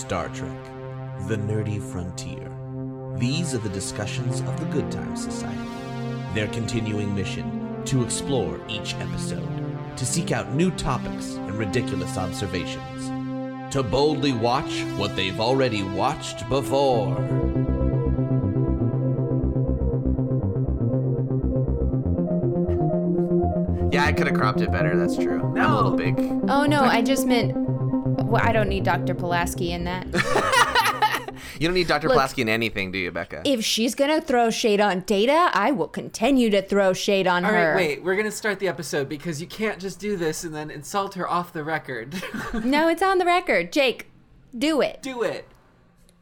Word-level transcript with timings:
Star 0.00 0.30
Trek 0.30 0.64
The 1.28 1.36
Nerdy 1.36 1.78
Frontier. 1.78 2.50
These 3.18 3.54
are 3.54 3.58
the 3.58 3.68
discussions 3.68 4.40
of 4.40 4.58
the 4.58 4.64
Good 4.72 4.90
Times 4.90 5.22
Society. 5.22 5.60
Their 6.32 6.46
continuing 6.48 7.14
mission 7.14 7.82
to 7.84 8.02
explore 8.02 8.58
each 8.66 8.94
episode, 8.94 9.46
to 9.98 10.06
seek 10.06 10.32
out 10.32 10.54
new 10.54 10.70
topics 10.70 11.34
and 11.34 11.52
ridiculous 11.52 12.16
observations, 12.16 13.08
to 13.74 13.82
boldly 13.82 14.32
watch 14.32 14.80
what 14.96 15.14
they've 15.16 15.38
already 15.38 15.82
watched 15.82 16.48
before. 16.48 17.10
Yeah, 23.92 24.04
I 24.04 24.12
could 24.12 24.28
have 24.28 24.36
cropped 24.36 24.62
it 24.62 24.72
better. 24.72 24.96
That's 24.96 25.16
true. 25.16 25.42
I'm 25.58 25.72
a 25.72 25.76
little 25.76 25.96
big. 25.96 26.18
Oh 26.48 26.64
no, 26.64 26.80
I 26.80 27.02
just 27.02 27.26
meant. 27.26 27.59
Well, 28.30 28.40
I 28.44 28.52
don't 28.52 28.68
need 28.68 28.84
Dr. 28.84 29.14
Pulaski 29.14 29.72
in 29.72 29.84
that. 29.84 30.06
You 31.58 31.68
don't 31.68 31.74
need 31.74 31.88
Dr. 31.88 32.08
Look- 32.08 32.14
Pulaski 32.14 32.40
in 32.42 32.48
anything, 32.48 32.90
do 32.90 32.96
you, 32.98 33.10
Becca? 33.10 33.42
if 33.44 33.62
she's 33.62 33.94
gonna 33.94 34.20
throw 34.20 34.48
shade 34.50 34.80
on 34.80 35.00
Data, 35.00 35.50
I 35.52 35.72
will 35.72 35.88
continue 35.88 36.48
to 36.50 36.62
throw 36.62 36.94
shade 36.94 37.26
on 37.26 37.44
All 37.44 37.50
her. 37.50 37.58
All 37.58 37.66
right, 37.68 37.76
wait. 37.76 38.02
We're 38.02 38.16
gonna 38.16 38.30
start 38.30 38.58
the 38.60 38.68
episode 38.68 39.10
because 39.10 39.42
you 39.42 39.46
can't 39.46 39.78
just 39.78 39.98
do 40.00 40.16
this 40.16 40.44
and 40.44 40.54
then 40.54 40.70
insult 40.70 41.14
her 41.14 41.28
off 41.28 41.52
the 41.52 41.62
record. 41.64 42.14
No, 42.64 42.88
it's 42.88 43.02
on 43.02 43.18
the 43.18 43.26
record. 43.26 43.72
Jake, 43.72 44.06
do 44.56 44.80
it. 44.80 45.02
do 45.02 45.22
it. 45.22 45.46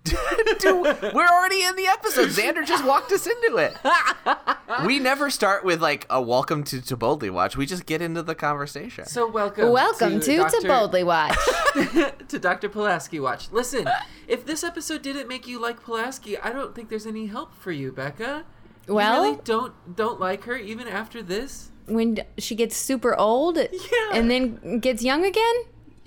Dude, 0.58 1.14
we're 1.14 1.26
already 1.26 1.62
in 1.62 1.76
the 1.76 1.86
episode. 1.86 2.28
Xander 2.28 2.66
just 2.66 2.84
walked 2.84 3.12
us 3.12 3.26
into 3.26 3.56
it. 3.56 3.76
we 4.86 4.98
never 4.98 5.30
start 5.30 5.64
with 5.64 5.80
like 5.80 6.06
a 6.10 6.20
welcome 6.20 6.64
to, 6.64 6.80
to 6.80 6.96
Boldly 6.96 7.30
Watch. 7.30 7.56
We 7.56 7.66
just 7.66 7.86
get 7.86 8.02
into 8.02 8.22
the 8.22 8.34
conversation. 8.34 9.06
So 9.06 9.28
welcome. 9.28 9.70
Welcome 9.70 10.20
to, 10.20 10.26
to, 10.26 10.36
Dr. 10.36 10.68
Boldly 10.68 11.04
Watch. 11.04 11.36
to 12.28 12.38
Dr. 12.38 12.68
Pulaski 12.68 13.20
Watch. 13.20 13.50
Listen, 13.50 13.88
if 14.26 14.44
this 14.44 14.64
episode 14.64 15.02
didn't 15.02 15.28
make 15.28 15.46
you 15.46 15.60
like 15.60 15.82
Pulaski, 15.82 16.38
I 16.38 16.50
don't 16.50 16.74
think 16.74 16.88
there's 16.88 17.06
any 17.06 17.26
help 17.26 17.54
for 17.54 17.72
you, 17.72 17.92
Becca. 17.92 18.44
Well- 18.86 19.24
you 19.24 19.30
really 19.30 19.42
don't 19.44 19.96
don't 19.96 20.18
like 20.20 20.44
her 20.44 20.56
even 20.56 20.88
after 20.88 21.22
this. 21.22 21.70
when 21.86 22.18
she 22.38 22.54
gets 22.54 22.76
super 22.76 23.14
old 23.16 23.56
yeah. 23.56 24.10
and 24.12 24.30
then 24.30 24.78
gets 24.80 25.02
young 25.02 25.24
again, 25.24 25.54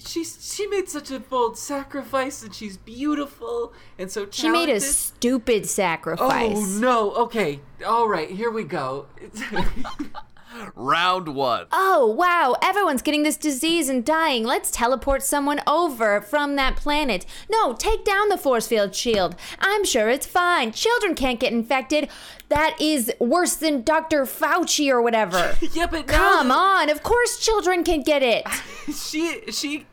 She's 0.08 0.54
she 0.54 0.68
made 0.68 0.90
such 0.90 1.12
a 1.12 1.20
bold 1.20 1.58
sacrifice, 1.58 2.44
and 2.44 2.54
she's 2.54 2.78
beautiful 2.78 3.74
and 3.98 4.12
so 4.12 4.26
talented. 4.26 4.36
she 4.36 4.50
made 4.50 4.70
a 4.70 4.80
stupid 4.80 5.68
sacrifice. 5.68 6.58
Oh 6.58 6.80
no! 6.80 7.12
Okay, 7.16 7.60
all 7.86 8.08
right, 8.08 8.30
here 8.30 8.52
we 8.52 8.64
go. 8.64 9.08
Round 10.76 11.30
one. 11.36 11.68
Oh, 11.72 12.06
wow, 12.06 12.56
everyone's 12.62 13.02
getting 13.02 13.24
this 13.24 13.38
disease 13.38 13.90
and 13.90 14.04
dying. 14.06 14.44
Let's 14.44 14.72
teleport 14.72 15.24
someone 15.24 15.62
over 15.68 16.22
from 16.22 16.56
that 16.58 16.76
planet. 16.76 17.26
No, 17.50 17.74
take 17.74 18.04
down 18.04 18.30
the 18.30 18.38
force 18.38 18.68
field 18.68 18.96
shield. 18.96 19.36
I'm 19.60 19.86
sure 19.86 20.10
it's 20.10 20.26
fine. 20.26 20.72
Children 20.72 21.16
can't 21.16 21.40
get 21.40 21.54
infected. 21.54 22.10
That 22.50 22.76
is 22.82 23.12
worse 23.20 23.56
than 23.56 23.84
Dr. 23.84 24.24
Fauci 24.24 24.90
or 24.92 25.02
whatever. 25.02 25.56
yeah, 25.74 25.86
but 25.88 26.08
Come 26.08 26.50
that- 26.50 26.56
on, 26.58 26.90
of 26.90 27.02
course 27.02 27.38
children 27.40 27.84
can 27.84 28.02
get 28.02 28.22
it. 28.22 28.46
she 28.94 29.42
she 29.52 29.86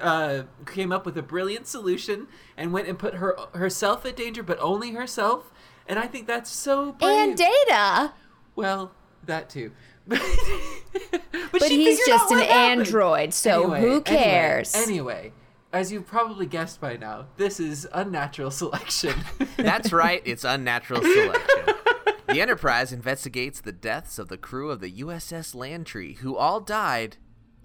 uh, 0.00 0.42
came 0.66 0.92
up 0.92 1.04
with 1.04 1.18
a 1.18 1.22
brilliant 1.22 1.66
solution 1.66 2.26
and 2.56 2.72
went 2.72 2.88
and 2.88 2.98
put 2.98 3.14
her 3.16 3.36
herself 3.54 4.06
at 4.06 4.16
danger, 4.16 4.42
but 4.42 4.58
only 4.60 4.92
herself. 4.92 5.50
And 5.86 5.98
I 5.98 6.06
think 6.06 6.26
that's 6.26 6.50
so 6.50 6.92
brave. 6.92 7.10
And 7.18 7.36
data. 7.36 8.14
well, 8.56 8.92
that 9.26 9.48
too. 9.50 9.72
but 10.06 10.20
But 11.52 11.62
she 11.64 11.84
he's 11.84 12.04
just 12.06 12.24
out 12.30 12.32
an 12.32 12.38
happened. 12.46 12.80
android, 12.80 13.32
so 13.34 13.62
Anyway, 13.62 13.80
who 13.80 13.86
anyway, 13.88 14.02
cares? 14.02 14.74
Anyway, 14.74 15.32
as 15.72 15.90
you've 15.92 16.06
probably 16.06 16.46
guessed 16.46 16.80
by 16.80 16.96
now, 16.96 17.26
this 17.36 17.58
is 17.60 17.86
unnatural 17.92 18.50
selection. 18.50 19.14
That's 19.56 19.92
right, 19.92 20.22
it's 20.24 20.44
unnatural 20.44 21.02
selection. 21.02 21.74
The 22.28 22.40
Enterprise 22.40 22.92
investigates 22.92 23.60
the 23.60 23.72
deaths 23.72 24.18
of 24.18 24.28
the 24.28 24.36
crew 24.38 24.70
of 24.70 24.80
the 24.80 24.90
USS 24.90 25.54
Lantree, 25.54 26.18
who 26.18 26.36
all 26.36 26.60
died 26.60 27.16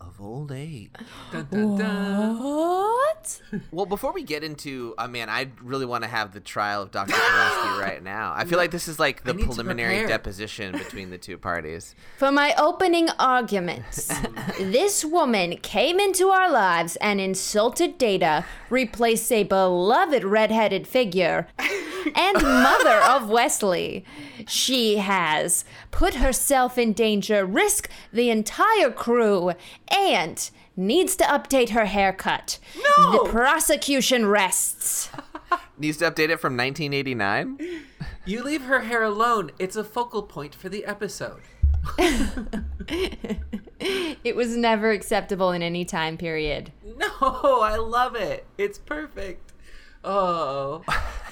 of 0.02 0.20
old 0.22 0.52
age. 0.52 0.92
dun, 1.32 1.48
dun, 1.52 1.78
dun. 1.78 2.40
What? 2.40 3.42
Well, 3.72 3.86
before 3.86 4.14
we 4.14 4.24
get 4.24 4.44
into, 4.44 4.94
uh, 4.98 5.08
man, 5.08 5.30
I 5.30 5.48
really 5.62 5.86
want 5.86 6.04
to 6.04 6.10
have 6.10 6.34
the 6.34 6.40
trial 6.40 6.82
of 6.82 6.92
Dr. 6.92 7.14
Pulaski 7.14 7.70
right 7.82 8.02
now. 8.02 8.34
I 8.36 8.46
feel 8.46 8.58
like 8.58 8.72
this 8.72 8.88
is 8.88 9.00
like 9.00 9.24
the 9.24 9.34
preliminary 9.34 10.08
deposition 10.08 10.72
between 10.72 11.10
the 11.10 11.18
two 11.18 11.38
parties. 11.38 11.96
For 12.18 12.32
my 12.32 12.54
opening 12.58 13.10
arguments, 13.20 14.12
this 14.60 15.04
woman 15.04 15.58
came 15.58 16.00
into 16.00 16.30
our 16.30 16.50
lives 16.52 16.96
and 16.98 17.20
insulted 17.20 17.98
Data, 17.98 18.46
replaced 18.70 19.32
a 19.32 19.44
beloved 19.44 20.24
redheaded 20.24 20.88
figure, 20.88 21.48
and 22.16 22.42
mother 22.42 23.02
of 23.02 23.30
Wesley. 23.30 24.06
She 24.48 24.98
has 24.98 25.66
put 25.92 26.16
herself 26.16 26.78
in 26.78 26.94
danger, 26.94 27.46
risked 27.46 27.92
the 28.14 28.30
entire 28.30 28.92
crew, 28.92 29.54
and 29.92 30.50
needs 30.76 31.16
to 31.18 31.24
update 31.24 31.70
her 31.70 31.86
haircut. 31.86 32.60
No! 32.98 33.24
The 33.24 33.30
prosecution 33.30 34.26
rests. 34.26 35.10
Needs 35.78 35.98
to 35.98 36.12
update 36.12 36.30
it 36.30 36.42
from 36.42 36.58
1989. 36.58 37.58
You 38.26 38.44
leave 38.44 38.64
her 38.64 38.82
hair 38.82 39.02
alone. 39.02 39.52
It's 39.58 39.78
a 39.78 39.84
focal 39.84 40.24
point 40.24 40.54
for 40.54 40.68
the 40.68 40.86
episode. 40.86 41.42
It 44.24 44.36
was 44.36 44.58
never 44.58 44.92
acceptable 44.92 45.52
in 45.52 45.62
any 45.64 45.86
time 45.86 46.18
period. 46.18 46.72
No, 46.84 47.62
I 47.62 47.78
love 47.78 48.16
it. 48.16 48.46
It's 48.58 48.78
perfect. 48.78 49.54
Oh. 50.04 50.84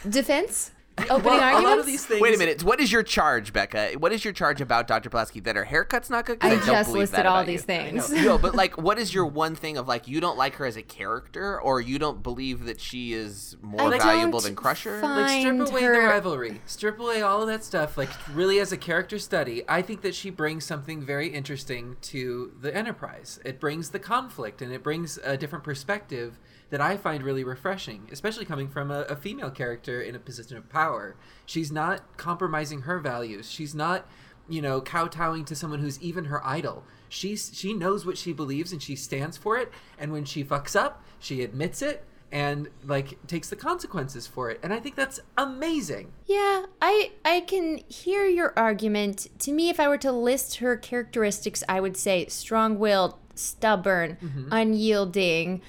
Defense? 0.07 0.72
Opening 1.09 1.24
Well, 1.25 1.40
a 1.40 1.41
arguments? 1.44 1.63
lot 1.69 1.80
of 1.80 1.85
these 1.85 2.06
things. 2.06 2.22
Wait 2.22 2.34
a 2.34 2.38
minute. 2.40 2.63
What 2.63 2.80
is 2.80 2.91
your 2.91 3.03
charge, 3.03 3.53
Becca? 3.53 3.91
What 4.00 4.12
is 4.12 4.24
your 4.25 4.34
charge 4.34 4.62
about 4.62 4.88
Dr. 4.88 5.09
Pulaski? 5.12 5.40
That 5.41 5.56
her 5.56 5.63
haircut's 5.63 6.09
not 6.09 6.25
good? 6.25 6.40
I 6.41 6.50
don't 6.50 6.66
just 6.66 6.90
believe 6.90 7.02
listed 7.02 7.19
that 7.19 7.25
all 7.28 7.44
these 7.46 7.62
you. 7.62 7.66
things. 7.68 8.09
No, 8.12 8.38
but 8.40 8.56
like, 8.62 8.78
what 8.80 8.97
is 8.97 9.13
your 9.13 9.28
one 9.28 9.53
thing 9.56 9.78
of 9.78 9.88
like 9.88 10.08
you 10.08 10.19
don't 10.19 10.38
like 10.38 10.56
her 10.56 10.66
as 10.66 10.75
a 10.75 10.81
character, 10.81 11.59
or 11.62 11.80
you 11.81 12.00
don't 12.00 12.24
believe 12.24 12.66
that 12.66 12.81
she 12.81 13.13
is 13.13 13.56
more 13.62 13.94
I 13.94 14.00
valuable 14.00 14.40
than 14.40 14.56
Crusher? 14.56 15.00
Like 15.02 15.41
strip 15.41 15.69
away 15.69 15.84
her- 15.84 16.02
the 16.02 16.08
rivalry, 16.08 16.62
strip 16.66 17.00
away 17.00 17.22
all 17.22 17.41
of 17.41 17.47
that 17.47 17.64
stuff. 17.64 17.96
Like 17.97 18.09
really, 18.34 18.59
as 18.59 18.72
a 18.72 18.78
character 18.78 19.19
study, 19.19 19.64
I 19.69 19.84
think 19.84 20.02
that 20.02 20.16
she 20.16 20.31
brings 20.31 20.66
something 20.66 21.02
very 21.03 21.28
interesting 21.28 21.97
to 22.03 22.53
the 22.59 22.75
Enterprise. 22.75 23.40
It 23.46 23.59
brings 23.59 23.91
the 23.91 24.00
conflict 24.00 24.62
and 24.62 24.72
it 24.74 24.81
brings 24.84 25.18
a 25.24 25.38
different 25.38 25.64
perspective 25.64 26.40
that 26.69 26.81
I 26.81 26.97
find 26.97 27.23
really 27.23 27.44
refreshing, 27.44 28.07
especially 28.11 28.45
coming 28.45 28.67
from 28.67 28.91
a, 28.91 29.01
a 29.03 29.16
female 29.16 29.51
character 29.51 30.01
in 30.01 30.16
a 30.16 30.19
position 30.19 30.57
of 30.57 30.69
power. 30.69 31.16
She's 31.45 31.72
not 31.72 32.17
compromising 32.17 32.81
her 32.81 33.00
values. 33.00 33.50
She's 33.50 33.73
not, 33.73 34.05
you 34.50 34.61
know, 34.61 34.81
kowtowing 34.81 35.45
to 35.45 35.55
someone 35.55 35.79
who's 35.79 36.01
even 36.01 36.25
her 36.25 36.45
idol. 36.45 36.83
She's 37.09 37.51
she 37.53 37.73
knows 37.73 38.05
what 38.05 38.17
she 38.17 38.33
believes 38.33 38.72
and 38.72 38.83
she 38.83 38.95
stands 38.95 39.38
for 39.38 39.57
it. 39.57 39.72
And 39.97 40.11
when 40.11 40.25
she 40.25 40.44
fucks 40.44 40.75
up, 40.75 41.03
she 41.19 41.41
admits 41.41 41.81
it 41.81 42.03
and 42.31 42.67
like 42.84 43.17
takes 43.25 43.49
the 43.49 43.55
consequences 43.55 44.28
for 44.28 44.49
it 44.51 44.59
and 44.61 44.73
i 44.73 44.79
think 44.81 44.95
that's 44.95 45.22
amazing 45.38 46.11
Yeah, 46.25 46.66
I 46.81 47.11
I 47.23 47.39
can 47.41 47.79
hear 47.88 48.25
your 48.25 48.51
argument. 48.57 49.28
To 49.39 49.53
me, 49.53 49.69
if 49.69 49.79
I 49.79 49.88
were 49.88 49.97
to 49.99 50.11
list 50.11 50.57
her 50.57 50.75
characteristics, 50.75 51.63
I 51.69 51.79
would 51.79 51.95
say 51.95 52.25
strong-willed, 52.28 53.16
stubborn, 53.37 54.17
Mm-hmm. 54.21 54.47
unyielding. 54.51 55.61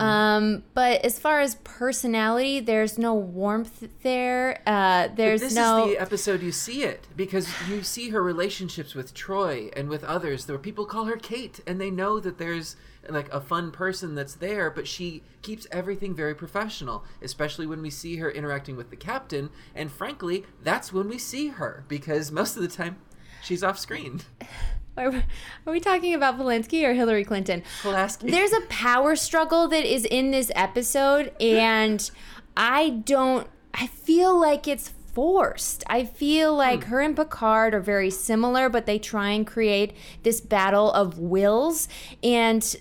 Um, 0.00 0.62
but 0.72 1.04
as 1.04 1.18
far 1.18 1.40
as 1.42 1.56
personality, 1.56 2.58
there's 2.58 2.96
no 2.96 3.12
warmth 3.14 3.86
there. 4.02 4.62
Uh, 4.66 5.08
there's 5.14 5.42
this 5.42 5.54
no. 5.54 5.84
is 5.86 5.94
the 5.94 6.00
episode 6.00 6.42
you 6.42 6.52
see 6.52 6.84
it 6.84 7.06
because 7.14 7.46
you 7.68 7.82
see 7.82 8.08
her 8.08 8.22
relationships 8.22 8.94
with 8.94 9.12
Troi 9.12 9.70
and 9.76 9.90
with 9.90 10.02
others 10.02 10.46
there 10.46 10.56
people 10.56 10.86
call 10.86 11.04
her 11.04 11.16
kate 11.16 11.60
and 11.66 11.78
they 11.78 11.90
know 11.90 12.18
that 12.18 12.38
there's 12.38 12.76
like 13.10 13.30
a 13.30 13.42
fun 13.42 13.70
person 13.70 14.14
that's 14.14 14.36
there 14.36 14.70
but 14.70 14.88
she 14.88 15.22
keeps 15.42 15.66
everything 15.70 16.14
very 16.14 16.34
professional 16.34 17.04
especially 17.20 17.66
when 17.66 17.82
we 17.82 17.90
see 17.90 18.16
her 18.16 18.30
interacting 18.30 18.76
with 18.76 18.88
the 18.88 18.96
captain 18.96 19.50
and 19.74 19.92
frankly 19.92 20.44
that's 20.62 20.94
when 20.94 21.08
we 21.10 21.18
see 21.18 21.48
her 21.48 21.84
because 21.88 22.32
most 22.32 22.56
of 22.56 22.62
the 22.62 22.68
time 22.68 22.96
she's 23.42 23.62
off 23.62 23.78
screen 23.78 24.22
Are, 24.96 25.10
we- 25.10 25.24
are 25.66 25.72
we 25.72 25.80
talking 25.80 26.14
about 26.14 26.38
Zelensky 26.38 26.84
or 26.84 26.92
Hillary 26.94 27.24
Clinton? 27.24 27.62
Pulaski. 27.82 28.30
There's 28.30 28.52
a 28.52 28.60
power 28.62 29.16
struggle 29.16 29.66
that 29.68 29.84
is 29.84 30.04
in 30.04 30.30
this 30.30 30.50
episode, 30.54 31.32
and 31.40 32.08
I 32.56 32.90
don't. 32.90 33.48
I 33.72 33.88
feel 33.88 34.38
like 34.38 34.68
it's 34.68 34.88
forced. 34.88 35.82
I 35.88 36.04
feel 36.04 36.54
like 36.54 36.84
her 36.84 37.00
and 37.00 37.16
Picard 37.16 37.74
are 37.74 37.80
very 37.80 38.10
similar, 38.10 38.68
but 38.68 38.86
they 38.86 38.98
try 39.00 39.30
and 39.30 39.44
create 39.46 39.94
this 40.22 40.40
battle 40.40 40.92
of 40.92 41.18
wills, 41.18 41.88
and 42.22 42.76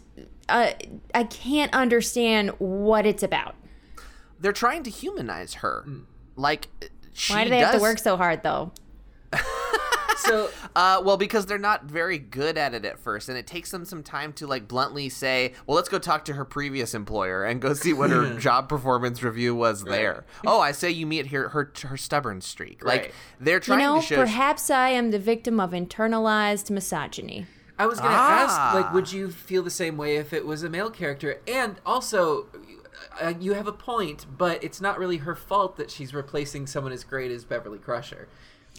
uh, 0.49 0.71
I 1.15 1.23
can't 1.23 1.73
understand 1.73 2.51
what 2.59 3.05
it's 3.07 3.23
about. 3.23 3.55
They're 4.39 4.51
trying 4.51 4.83
to 4.83 4.89
humanize 4.91 5.55
her. 5.55 5.85
Like, 6.35 6.67
she 7.13 7.33
Why 7.33 7.43
do 7.45 7.49
they 7.49 7.59
have 7.59 7.75
to 7.75 7.81
work 7.81 7.97
so 7.97 8.17
hard, 8.17 8.43
though? 8.43 8.71
so 10.17 10.49
Uh, 10.75 10.99
well, 11.05 11.17
because 11.17 11.45
they're 11.45 11.59
not 11.59 11.83
very 11.85 12.17
good 12.17 12.57
at 12.57 12.73
it 12.73 12.83
at 12.83 12.97
first, 12.97 13.29
and 13.29 13.37
it 13.37 13.45
takes 13.45 13.69
them 13.69 13.85
some 13.85 14.01
time 14.01 14.33
to 14.33 14.47
like 14.47 14.67
bluntly 14.67 15.07
say, 15.07 15.53
"Well, 15.67 15.75
let's 15.75 15.87
go 15.89 15.99
talk 15.99 16.25
to 16.25 16.33
her 16.33 16.45
previous 16.45 16.95
employer 16.95 17.43
and 17.43 17.61
go 17.61 17.73
see 17.75 17.93
what 17.93 18.09
her 18.09 18.33
job 18.39 18.67
performance 18.69 19.21
review 19.21 19.53
was 19.53 19.83
there." 19.83 20.25
Oh, 20.47 20.59
I 20.59 20.71
say 20.71 20.89
you 20.89 21.05
meet 21.05 21.27
her 21.27 21.49
her 21.49 21.71
her 21.83 21.95
stubborn 21.97 22.41
streak. 22.41 22.83
Like 22.83 23.13
they're 23.39 23.57
You 23.57 23.61
trying 23.61 23.79
know, 23.79 23.95
to 24.01 24.01
show. 24.05 24.15
perhaps 24.15 24.71
I 24.71 24.89
am 24.89 25.11
the 25.11 25.19
victim 25.19 25.59
of 25.59 25.71
internalized 25.71 26.71
misogyny. 26.71 27.45
I 27.77 27.85
was 27.85 27.99
gonna 27.99 28.15
Ah. 28.15 28.43
ask, 28.71 28.75
like, 28.75 28.93
would 28.93 29.11
you 29.11 29.29
feel 29.31 29.61
the 29.63 29.69
same 29.71 29.95
way 29.97 30.17
if 30.17 30.33
it 30.33 30.45
was 30.45 30.63
a 30.63 30.69
male 30.69 30.89
character? 30.89 31.39
And 31.47 31.75
also, 31.85 32.47
uh, 33.21 33.33
you 33.39 33.53
have 33.53 33.67
a 33.67 33.71
point, 33.71 34.25
but 34.37 34.63
it's 34.63 34.79
not 34.81 34.97
really 34.97 35.17
her 35.17 35.35
fault 35.35 35.77
that 35.77 35.91
she's 35.91 36.13
replacing 36.13 36.67
someone 36.67 36.93
as 36.93 37.03
great 37.03 37.31
as 37.31 37.45
Beverly 37.45 37.77
Crusher. 37.79 38.27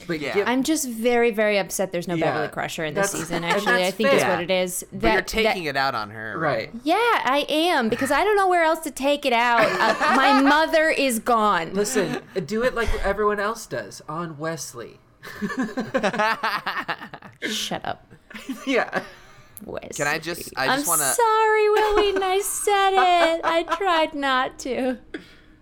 But 0.07 0.19
Yeah. 0.21 0.35
give- 0.35 0.49
I'm 0.49 0.63
just 0.65 0.89
very, 0.89 1.31
very 1.31 1.57
upset 1.59 1.93
there's 1.93 2.09
no 2.09 2.15
Yeah, 2.15 2.27
Beverly 2.33 2.49
Crusher 2.49 2.85
in 2.85 2.95
this 2.95 3.13
that's- 3.13 3.29
season. 3.29 3.45
Actually, 3.45 3.73
I 3.75 3.79
that's 3.85 3.97
think 3.97 4.13
is 4.13 4.23
fair. 4.23 4.31
what 4.33 4.41
it 4.43 4.51
is. 4.51 4.85
but 4.93 5.13
you're 5.13 5.23
taking 5.23 5.65
that- 5.65 5.71
it 5.71 5.77
out 5.77 5.95
on 5.95 6.11
her, 6.11 6.37
right. 6.39 6.71
Yeah, 6.83 6.97
I 6.97 7.47
am 7.49 7.89
because 7.89 8.11
I 8.11 8.25
don't 8.25 8.37
know 8.37 8.49
where 8.49 8.65
else 8.65 8.81
to 8.81 8.91
take 8.91 9.25
it 9.25 9.33
out. 9.33 9.61
Uh, 9.63 9.95
my 10.17 10.43
mother 10.43 10.91
is 10.91 11.21
gone. 11.21 11.73
Listen, 11.75 12.21
do 12.45 12.63
it 12.65 12.75
like 12.75 12.89
everyone 13.05 13.39
else 13.41 13.67
does 13.67 14.03
on 14.09 14.37
Wesley. 14.37 14.99
Shut 17.49 17.85
up, 17.85 18.07
yeah. 18.67 19.03
Wes. 19.65 19.97
Can 19.97 20.07
I 20.07 20.19
just? 20.19 20.53
I 20.57 20.67
just 20.67 20.81
I'm 20.83 20.87
want 20.87 21.01
to 21.01 21.07
sorry, 21.07 21.71
Willie. 21.71 22.23
I 22.23 22.41
said 22.45 22.91
it. 22.93 23.41
I 23.45 23.63
tried 23.77 24.15
not 24.15 24.59
to. 24.61 24.99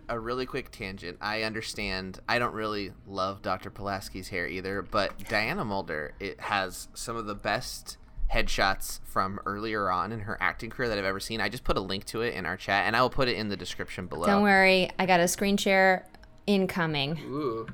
A 0.09 0.19
really 0.19 0.47
quick 0.47 0.71
tangent. 0.71 1.17
I 1.21 1.43
understand. 1.43 2.21
I 2.29 2.39
don't 2.39 2.53
really 2.55 2.93
love 3.07 3.41
Dr. 3.43 3.71
Pulaski's 3.71 4.29
hair 4.29 4.47
either, 4.47 4.83
but 4.83 5.29
Diana 5.29 5.65
Muldaur 5.65 6.11
it 6.21 6.41
has 6.41 6.89
some 6.95 7.17
of 7.17 7.27
the 7.27 7.35
best 7.35 7.97
headshots 8.33 9.01
from 9.05 9.39
earlier 9.47 9.91
on 9.91 10.11
in 10.13 10.21
her 10.21 10.37
acting 10.41 10.71
career 10.71 10.89
that 10.89 10.99
I've 10.99 11.05
ever 11.05 11.21
seen. 11.21 11.41
I 11.41 11.49
just 11.49 11.65
put 11.65 11.77
a 11.77 11.81
link 11.81 12.05
to 12.07 12.23
it 12.23 12.35
in 12.35 12.47
our 12.47 12.57
chat, 12.57 12.87
and 12.87 12.97
I 12.97 13.03
will 13.03 13.11
put 13.11 13.29
it 13.29 13.37
in 13.37 13.49
the 13.49 13.57
description 13.57 14.07
below. 14.07 14.27
Don't 14.27 14.43
worry, 14.43 14.91
I 14.99 15.07
got 15.07 15.21
a 15.21 15.29
screen 15.29 15.57
share 15.57 16.07
incoming. 16.47 17.19
Ooh. 17.27 17.67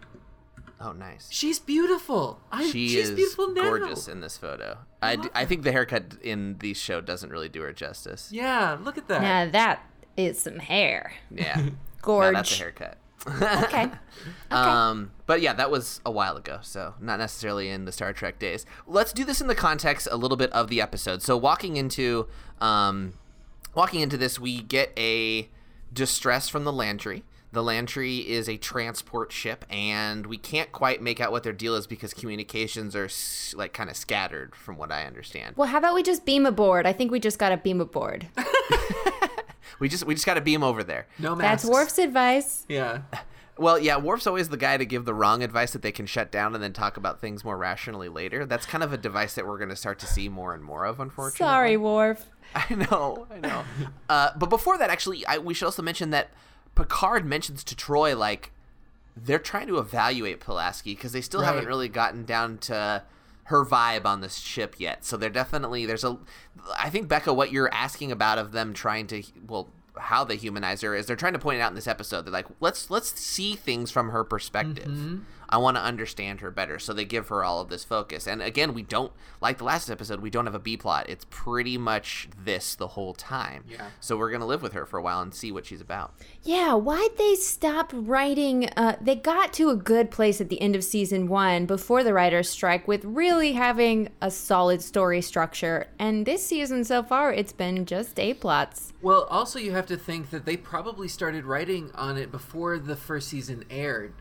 Oh, 0.80 0.92
nice. 0.92 1.26
She's 1.30 1.58
beautiful. 1.58 2.40
I, 2.52 2.64
She 2.70 2.88
she's 2.88 3.08
is 3.08 3.16
beautiful 3.16 3.52
now. 3.52 3.62
gorgeous 3.62 4.06
in 4.06 4.20
this 4.20 4.36
photo. 4.36 4.78
I, 5.02 5.16
d- 5.16 5.28
I 5.34 5.44
think 5.44 5.62
the 5.64 5.72
haircut 5.72 6.14
in 6.22 6.56
the 6.58 6.72
show 6.74 7.00
doesn't 7.00 7.30
really 7.30 7.48
do 7.48 7.62
her 7.62 7.72
justice. 7.72 8.28
Yeah, 8.32 8.78
look 8.80 8.96
at 8.96 9.08
that. 9.08 9.22
Now 9.22 9.50
that 9.50 9.84
is 10.16 10.38
some 10.40 10.58
hair. 10.60 11.12
Yeah. 11.30 11.70
Gorge. 12.02 12.34
that's 12.34 12.52
a 12.52 12.56
haircut. 12.56 12.98
Okay. 13.64 13.90
Um, 14.50 15.10
but 15.26 15.42
yeah, 15.42 15.52
that 15.52 15.70
was 15.70 16.00
a 16.06 16.10
while 16.10 16.36
ago, 16.36 16.60
so 16.62 16.94
not 17.00 17.18
necessarily 17.18 17.68
in 17.68 17.84
the 17.84 17.92
Star 17.92 18.12
Trek 18.12 18.38
days. 18.38 18.64
Let's 18.86 19.12
do 19.12 19.24
this 19.24 19.40
in 19.40 19.48
the 19.48 19.54
context 19.54 20.08
a 20.10 20.16
little 20.16 20.36
bit 20.36 20.50
of 20.52 20.68
the 20.68 20.80
episode. 20.80 21.20
So 21.22 21.36
walking 21.36 21.76
into, 21.76 22.28
um, 22.60 23.14
walking 23.74 24.00
into 24.00 24.16
this, 24.16 24.38
we 24.38 24.62
get 24.62 24.92
a 24.96 25.48
distress 25.92 26.48
from 26.48 26.64
the 26.64 26.72
Lantree. 26.72 27.22
The 27.52 27.62
Lantree 27.62 28.24
is 28.26 28.48
a 28.48 28.56
transport 28.56 29.32
ship, 29.32 29.64
and 29.70 30.26
we 30.26 30.36
can't 30.38 30.70
quite 30.70 31.02
make 31.02 31.20
out 31.20 31.32
what 31.32 31.42
their 31.42 31.52
deal 31.52 31.74
is 31.74 31.86
because 31.86 32.12
communications 32.14 32.94
are 32.94 33.08
like 33.56 33.72
kind 33.72 33.88
of 33.90 33.96
scattered, 33.96 34.54
from 34.54 34.76
what 34.76 34.92
I 34.92 35.04
understand. 35.04 35.56
Well, 35.56 35.68
how 35.68 35.78
about 35.78 35.94
we 35.94 36.02
just 36.02 36.24
beam 36.24 36.46
aboard? 36.46 36.86
I 36.86 36.92
think 36.92 37.10
we 37.10 37.20
just 37.20 37.38
got 37.38 37.48
to 37.50 37.56
beam 37.56 37.80
aboard. 37.80 38.28
We 39.78 39.88
just 39.88 40.04
we 40.04 40.14
just 40.14 40.26
got 40.26 40.34
to 40.34 40.40
beam 40.40 40.62
over 40.62 40.82
there. 40.82 41.06
No 41.18 41.34
That's 41.34 41.64
masks. 41.64 41.68
Worf's 41.68 41.98
advice. 41.98 42.66
Yeah. 42.68 43.02
Well, 43.58 43.76
yeah, 43.76 43.96
Worf's 43.96 44.28
always 44.28 44.50
the 44.50 44.56
guy 44.56 44.76
to 44.76 44.86
give 44.86 45.04
the 45.04 45.12
wrong 45.12 45.42
advice 45.42 45.72
that 45.72 45.82
they 45.82 45.90
can 45.90 46.06
shut 46.06 46.30
down 46.30 46.54
and 46.54 46.62
then 46.62 46.72
talk 46.72 46.96
about 46.96 47.20
things 47.20 47.44
more 47.44 47.58
rationally 47.58 48.08
later. 48.08 48.46
That's 48.46 48.64
kind 48.64 48.84
of 48.84 48.92
a 48.92 48.96
device 48.96 49.34
that 49.34 49.46
we're 49.46 49.58
going 49.58 49.68
to 49.70 49.76
start 49.76 49.98
to 49.98 50.06
see 50.06 50.28
more 50.28 50.54
and 50.54 50.62
more 50.62 50.84
of, 50.84 51.00
unfortunately. 51.00 51.44
Sorry, 51.44 51.76
Worf. 51.76 52.26
I 52.54 52.74
know, 52.74 53.26
I 53.30 53.40
know. 53.40 53.64
uh, 54.08 54.30
but 54.36 54.48
before 54.48 54.78
that, 54.78 54.90
actually, 54.90 55.26
I, 55.26 55.38
we 55.38 55.54
should 55.54 55.64
also 55.64 55.82
mention 55.82 56.10
that 56.10 56.30
Picard 56.76 57.26
mentions 57.26 57.64
to 57.64 57.74
Troi, 57.74 58.16
like, 58.16 58.52
they're 59.16 59.40
trying 59.40 59.66
to 59.66 59.78
evaluate 59.78 60.38
Pulaski 60.38 60.94
because 60.94 61.10
they 61.10 61.20
still 61.20 61.40
haven't 61.40 61.66
really 61.66 61.88
gotten 61.88 62.24
down 62.24 62.58
to 62.58 63.02
her 63.48 63.64
vibe 63.64 64.04
on 64.04 64.20
this 64.20 64.36
ship 64.36 64.76
yet. 64.78 65.04
So 65.04 65.16
they're 65.16 65.30
definitely, 65.30 65.86
there's 65.86 66.04
a, 66.04 66.18
I 66.78 66.90
think, 66.90 67.08
Becca, 67.08 67.32
what 67.32 67.50
you're 67.50 67.72
asking 67.72 68.12
about 68.12 68.38
of 68.38 68.52
them 68.52 68.74
trying 68.74 69.06
to, 69.08 69.22
well, 69.46 69.68
how 69.96 70.22
they 70.22 70.36
humanize 70.36 70.82
her 70.82 70.94
is 70.94 71.06
they're 71.06 71.16
trying 71.16 71.32
to 71.32 71.38
point 71.38 71.58
it 71.58 71.62
out 71.62 71.70
in 71.70 71.74
this 71.74 71.86
episode. 71.86 72.22
They're 72.22 72.32
like, 72.32 72.46
let's 72.60 72.90
let's 72.90 73.18
see 73.18 73.56
things 73.56 73.90
from 73.90 74.10
her 74.10 74.22
perspective. 74.22 74.86
Mm-hmm. 74.86 75.18
I 75.48 75.58
want 75.58 75.76
to 75.76 75.82
understand 75.82 76.40
her 76.40 76.50
better. 76.50 76.78
So 76.78 76.92
they 76.92 77.04
give 77.04 77.28
her 77.28 77.42
all 77.44 77.60
of 77.60 77.68
this 77.68 77.84
focus. 77.84 78.26
And 78.26 78.42
again, 78.42 78.74
we 78.74 78.82
don't 78.82 79.12
like 79.40 79.58
the 79.58 79.64
last 79.64 79.88
episode. 79.90 80.20
We 80.20 80.30
don't 80.30 80.46
have 80.46 80.54
a 80.54 80.58
B 80.58 80.76
plot. 80.76 81.06
It's 81.08 81.26
pretty 81.30 81.78
much 81.78 82.28
this 82.44 82.74
the 82.74 82.88
whole 82.88 83.14
time. 83.14 83.64
Yeah. 83.68 83.88
So 84.00 84.16
we're 84.16 84.30
gonna 84.30 84.46
live 84.46 84.62
with 84.62 84.72
her 84.72 84.84
for 84.84 84.98
a 84.98 85.02
while 85.02 85.20
and 85.20 85.34
see 85.34 85.52
what 85.52 85.66
she's 85.66 85.80
about. 85.80 86.14
Yeah, 86.42 86.74
why'd 86.74 87.16
they 87.16 87.34
stop 87.34 87.90
writing? 87.94 88.68
Uh, 88.76 88.96
they 89.00 89.14
got 89.14 89.52
to 89.54 89.70
a 89.70 89.76
good 89.76 90.10
place 90.10 90.40
at 90.40 90.48
the 90.48 90.60
end 90.60 90.76
of 90.76 90.84
season 90.84 91.28
one 91.28 91.66
before 91.66 92.04
the 92.04 92.12
writer's 92.12 92.48
strike 92.48 92.86
with 92.86 93.04
really 93.04 93.52
having 93.52 94.08
a 94.20 94.30
solid 94.30 94.82
story 94.82 95.20
structure. 95.20 95.88
And 95.98 96.26
this 96.26 96.44
season 96.44 96.84
so 96.84 97.02
far, 97.02 97.32
it's 97.32 97.52
been 97.52 97.86
just 97.86 98.18
A 98.18 98.34
plots. 98.34 98.92
Well, 99.00 99.24
also 99.30 99.58
you 99.58 99.72
have 99.72 99.86
to 99.86 99.96
think 99.96 100.30
that 100.30 100.44
they 100.44 100.56
probably 100.56 101.08
started 101.08 101.44
writing 101.44 101.90
on 101.94 102.18
it 102.18 102.32
before 102.32 102.78
the 102.78 102.96
first 102.96 103.28
season 103.28 103.64
aired, 103.70 104.12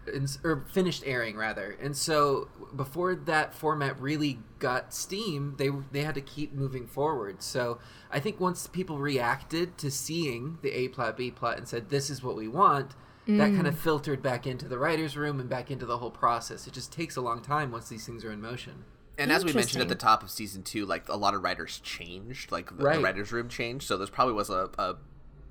or 0.43 0.65
finished 0.71 1.03
airing 1.05 1.16
rather. 1.37 1.77
And 1.81 1.95
so 1.95 2.49
before 2.75 3.15
that 3.15 3.53
format 3.53 3.99
really 3.99 4.39
got 4.59 4.93
steam, 4.93 5.55
they 5.57 5.69
they 5.91 6.03
had 6.03 6.15
to 6.15 6.21
keep 6.21 6.53
moving 6.53 6.87
forward. 6.87 7.41
So 7.41 7.79
I 8.11 8.19
think 8.19 8.39
once 8.39 8.67
people 8.67 8.97
reacted 8.97 9.77
to 9.79 9.91
seeing 9.91 10.57
the 10.61 10.71
A 10.71 10.87
plot, 10.89 11.17
B 11.17 11.31
plot, 11.31 11.57
and 11.57 11.67
said 11.67 11.89
this 11.89 12.09
is 12.09 12.23
what 12.23 12.35
we 12.35 12.47
want, 12.47 12.91
that 13.25 13.53
kind 13.53 13.67
of 13.67 13.75
mm. 13.75 13.79
filtered 13.79 14.21
back 14.21 14.47
into 14.47 14.67
the 14.67 14.77
writers' 14.77 15.17
room 15.17 15.39
and 15.39 15.49
back 15.49 15.69
into 15.69 15.85
the 15.85 15.97
whole 15.97 16.11
process. 16.11 16.65
It 16.65 16.73
just 16.73 16.93
takes 16.93 17.17
a 17.17 17.21
long 17.21 17.41
time 17.41 17.71
once 17.71 17.89
these 17.89 18.05
things 18.05 18.23
are 18.23 18.31
in 18.31 18.41
motion. 18.41 18.85
And 19.17 19.31
as 19.31 19.43
we 19.43 19.51
mentioned 19.51 19.81
at 19.81 19.89
the 19.89 19.95
top 19.95 20.23
of 20.23 20.29
season 20.29 20.63
two, 20.63 20.85
like 20.85 21.09
a 21.09 21.17
lot 21.17 21.33
of 21.33 21.43
writers 21.43 21.79
changed, 21.79 22.51
like 22.51 22.69
the, 22.69 22.83
the 22.83 22.99
writers' 22.99 23.31
room 23.31 23.49
changed. 23.49 23.87
So 23.87 23.97
there's 23.97 24.11
probably 24.11 24.33
was 24.33 24.49
a, 24.49 24.69
a 24.77 24.95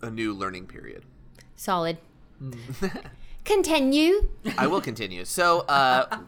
a 0.03 0.11
new 0.11 0.33
learning 0.33 0.67
period. 0.67 1.05
Solid. 1.57 1.99
Hmm. 2.39 2.53
Continue. 3.47 4.29
I 4.59 4.67
will 4.67 4.81
continue. 4.81 5.25
So, 5.25 5.61
uh, 5.61 6.19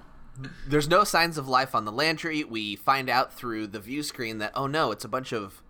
there's 0.66 0.88
no 0.88 1.04
signs 1.04 1.36
of 1.36 1.48
life 1.48 1.74
on 1.74 1.84
the 1.84 1.92
Lantree. 1.92 2.44
We 2.44 2.76
find 2.76 3.10
out 3.10 3.32
through 3.32 3.66
the 3.66 3.80
view 3.80 4.02
screen 4.02 4.38
that, 4.38 4.52
oh 4.54 4.66
no, 4.66 4.92
it's 4.92 5.04
a 5.04 5.08
bunch 5.08 5.32
of 5.32 5.62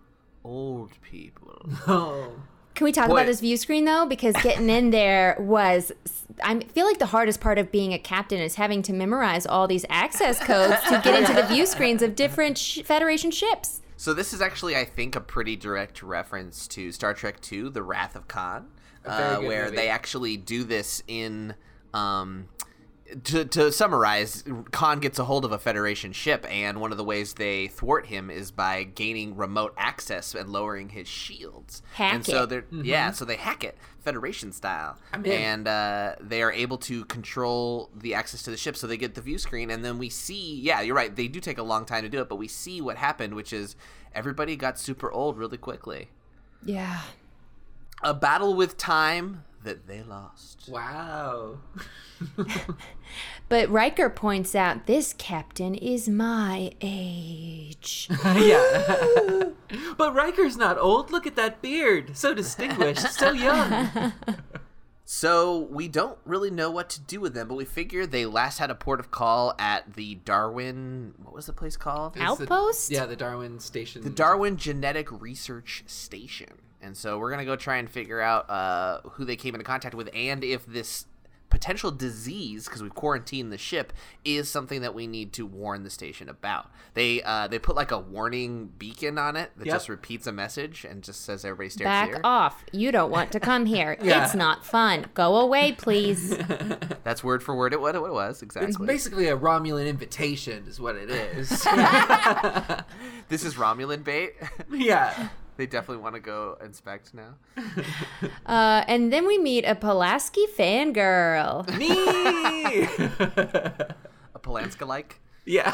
old 0.43 0.91
people. 1.01 1.69
Oh. 1.87 2.31
Can 2.75 2.85
we 2.85 2.93
talk 2.93 3.07
Boy. 3.07 3.15
about 3.15 3.25
this 3.25 3.41
view 3.41 3.57
screen 3.57 3.83
though? 3.83 4.05
Because 4.05 4.33
getting 4.41 4.69
in 4.69 4.91
there 4.91 5.35
was, 5.37 5.91
I 6.41 6.61
feel 6.61 6.85
like 6.85 6.97
the 6.97 7.07
hardest 7.07 7.41
part 7.41 7.57
of 7.57 7.73
being 7.73 7.93
a 7.93 7.99
captain 7.99 8.39
is 8.39 8.55
having 8.55 8.81
to 8.83 8.93
memorize 8.93 9.45
all 9.45 9.67
these 9.67 9.85
access 9.89 10.39
codes 10.41 10.81
to 10.87 11.01
get 11.03 11.19
into 11.19 11.33
the 11.33 11.45
view 11.45 11.65
screens 11.65 12.01
of 12.01 12.15
different 12.15 12.57
sh- 12.57 12.81
Federation 12.83 13.31
ships. 13.31 13.81
So, 13.97 14.13
this 14.13 14.31
is 14.31 14.39
actually, 14.39 14.77
I 14.77 14.85
think, 14.85 15.17
a 15.17 15.19
pretty 15.19 15.57
direct 15.57 16.01
reference 16.01 16.69
to 16.69 16.93
Star 16.93 17.13
Trek 17.13 17.39
II 17.51 17.69
The 17.69 17.83
Wrath 17.83 18.15
of 18.15 18.29
Khan, 18.29 18.67
very 18.77 18.78
uh, 19.05 19.37
where 19.37 19.65
movie. 19.65 19.75
they 19.75 19.89
actually 19.89 20.37
do 20.37 20.63
this 20.63 21.03
in. 21.07 21.55
Um, 21.93 22.47
to, 23.23 23.45
to 23.45 23.71
summarize, 23.71 24.43
Khan 24.71 24.99
gets 24.99 25.17
a 25.17 25.23
hold 25.23 25.45
of 25.45 25.51
a 25.51 25.57
Federation 25.57 26.11
ship, 26.13 26.45
and 26.49 26.79
one 26.79 26.91
of 26.91 26.97
the 26.97 27.03
ways 27.03 27.33
they 27.33 27.67
thwart 27.67 28.05
him 28.05 28.29
is 28.29 28.51
by 28.51 28.83
gaining 28.83 29.35
remote 29.35 29.73
access 29.77 30.35
and 30.35 30.49
lowering 30.49 30.89
his 30.89 31.07
shields. 31.07 31.81
Hack 31.93 32.13
and 32.13 32.25
so 32.25 32.45
they're 32.45 32.65
yeah, 32.71 33.11
so 33.11 33.25
they 33.25 33.35
hack 33.35 33.63
it 33.63 33.77
Federation 33.99 34.51
style, 34.51 34.97
I'm 35.11 35.25
in. 35.25 35.31
and 35.31 35.67
uh, 35.67 36.15
they 36.21 36.41
are 36.41 36.51
able 36.51 36.77
to 36.79 37.05
control 37.05 37.89
the 37.95 38.13
access 38.13 38.43
to 38.43 38.51
the 38.51 38.57
ship. 38.57 38.77
So 38.77 38.87
they 38.87 38.97
get 38.97 39.15
the 39.15 39.21
view 39.21 39.37
screen, 39.37 39.71
and 39.71 39.83
then 39.83 39.97
we 39.97 40.09
see. 40.09 40.59
Yeah, 40.59 40.81
you're 40.81 40.95
right. 40.95 41.15
They 41.15 41.27
do 41.27 41.39
take 41.39 41.57
a 41.57 41.63
long 41.63 41.85
time 41.85 42.03
to 42.03 42.09
do 42.09 42.21
it, 42.21 42.29
but 42.29 42.35
we 42.35 42.47
see 42.47 42.79
what 42.79 42.97
happened, 42.97 43.33
which 43.33 43.53
is 43.53 43.75
everybody 44.13 44.55
got 44.55 44.77
super 44.77 45.11
old 45.11 45.37
really 45.37 45.57
quickly. 45.57 46.09
Yeah. 46.63 47.01
A 48.01 48.13
battle 48.13 48.55
with 48.55 48.77
time 48.77 49.43
that 49.63 49.87
they 49.87 50.01
lost. 50.01 50.69
Wow. 50.69 51.59
But 53.49 53.69
Riker 53.69 54.09
points 54.11 54.53
out 54.53 54.85
this 54.85 55.13
captain 55.17 55.73
is 55.73 56.07
my 56.07 56.71
age. 56.81 58.07
yeah. 58.23 59.49
but 59.97 60.13
Riker's 60.13 60.55
not 60.55 60.77
old. 60.77 61.11
Look 61.11 61.25
at 61.25 61.35
that 61.35 61.61
beard. 61.61 62.15
So 62.15 62.33
distinguished. 62.35 63.11
so 63.13 63.31
young. 63.31 64.13
So 65.11 65.61
we 65.71 65.87
don't 65.87 66.19
really 66.23 66.51
know 66.51 66.69
what 66.69 66.87
to 66.91 67.01
do 67.01 67.19
with 67.19 67.33
them, 67.33 67.47
but 67.47 67.55
we 67.55 67.65
figure 67.65 68.05
they 68.05 68.27
last 68.27 68.59
had 68.59 68.69
a 68.69 68.75
port 68.75 68.99
of 68.99 69.09
call 69.09 69.55
at 69.57 69.95
the 69.95 70.13
Darwin. 70.13 71.15
What 71.17 71.33
was 71.33 71.47
the 71.47 71.53
place 71.53 71.75
called? 71.77 72.15
It's 72.15 72.37
the- 72.37 72.43
Outpost? 72.43 72.91
yeah, 72.91 73.07
the 73.07 73.15
Darwin 73.15 73.59
station. 73.59 74.03
the 74.03 74.11
Darwin 74.11 74.55
Genetic 74.55 75.11
Research 75.11 75.83
Station. 75.87 76.59
And 76.81 76.95
so 76.95 77.17
we're 77.19 77.31
gonna 77.31 77.45
go 77.45 77.55
try 77.55 77.77
and 77.77 77.89
figure 77.89 78.21
out 78.21 78.49
uh, 78.49 79.01
who 79.11 79.25
they 79.25 79.35
came 79.35 79.53
into 79.55 79.65
contact 79.65 79.95
with, 79.95 80.09
and 80.13 80.43
if 80.43 80.65
this 80.65 81.05
potential 81.49 81.89
disease 81.89 82.65
because 82.65 82.83
we've 82.83 82.93
quarantined 82.93 83.51
the 83.51 83.57
ship 83.57 83.91
is 84.23 84.47
something 84.47 84.81
that 84.81 84.93
we 84.93 85.07
need 85.07 85.33
to 85.33 85.47
warn 85.47 85.81
the 85.83 85.89
station 85.89 86.29
about. 86.29 86.69
They 86.93 87.23
uh, 87.23 87.47
they 87.47 87.57
put 87.57 87.75
like 87.75 87.89
a 87.89 87.97
warning 87.97 88.71
beacon 88.77 89.17
on 89.17 89.35
it 89.35 89.49
that 89.57 89.65
Yep. 89.65 89.75
just 89.75 89.89
repeats 89.89 90.27
a 90.27 90.31
message 90.31 90.85
and 90.85 91.01
just 91.03 91.25
says 91.25 91.43
everybody 91.43 91.69
stay 91.69 91.85
Back 91.85 92.09
clear. 92.09 92.21
off. 92.23 92.63
You 92.71 92.91
don't 92.91 93.09
want 93.09 93.31
to 93.31 93.39
come 93.39 93.65
here. 93.65 93.97
Yeah. 94.03 94.25
It's 94.25 94.35
not 94.35 94.63
fun. 94.63 95.07
Go 95.15 95.37
away, 95.37 95.71
please. 95.71 96.37
That's 97.03 97.23
word 97.23 97.41
for 97.41 97.55
word 97.55 97.73
it, 97.73 97.81
what 97.81 97.95
it 97.95 98.01
was 98.01 98.43
exactly. 98.43 98.69
It's 98.69 98.77
basically 98.77 99.27
a 99.27 99.35
Romulan 99.35 99.87
invitation, 99.87 100.65
is 100.67 100.79
what 100.79 100.95
it 100.95 101.09
is. 101.09 101.49
this 103.27 103.43
is 103.43 103.55
Romulan 103.55 104.03
bait. 104.03 104.35
yeah. 104.71 105.29
They 105.59 105.65
definitely 105.67 106.01
want 106.01 106.15
to 106.15 106.21
go 106.21 106.57
inspect 106.63 107.13
now. 107.13 107.35
Uh, 108.45 108.83
and 108.87 109.13
then 109.13 109.27
we 109.27 109.37
meet 109.37 109.63
a 109.65 109.75
Pulaski 109.75 110.45
fangirl. 110.57 111.67
Me. 111.77 111.91
A 114.35 114.39
Polanska 114.39 114.87
like. 114.87 115.19
yeah. 115.45 115.71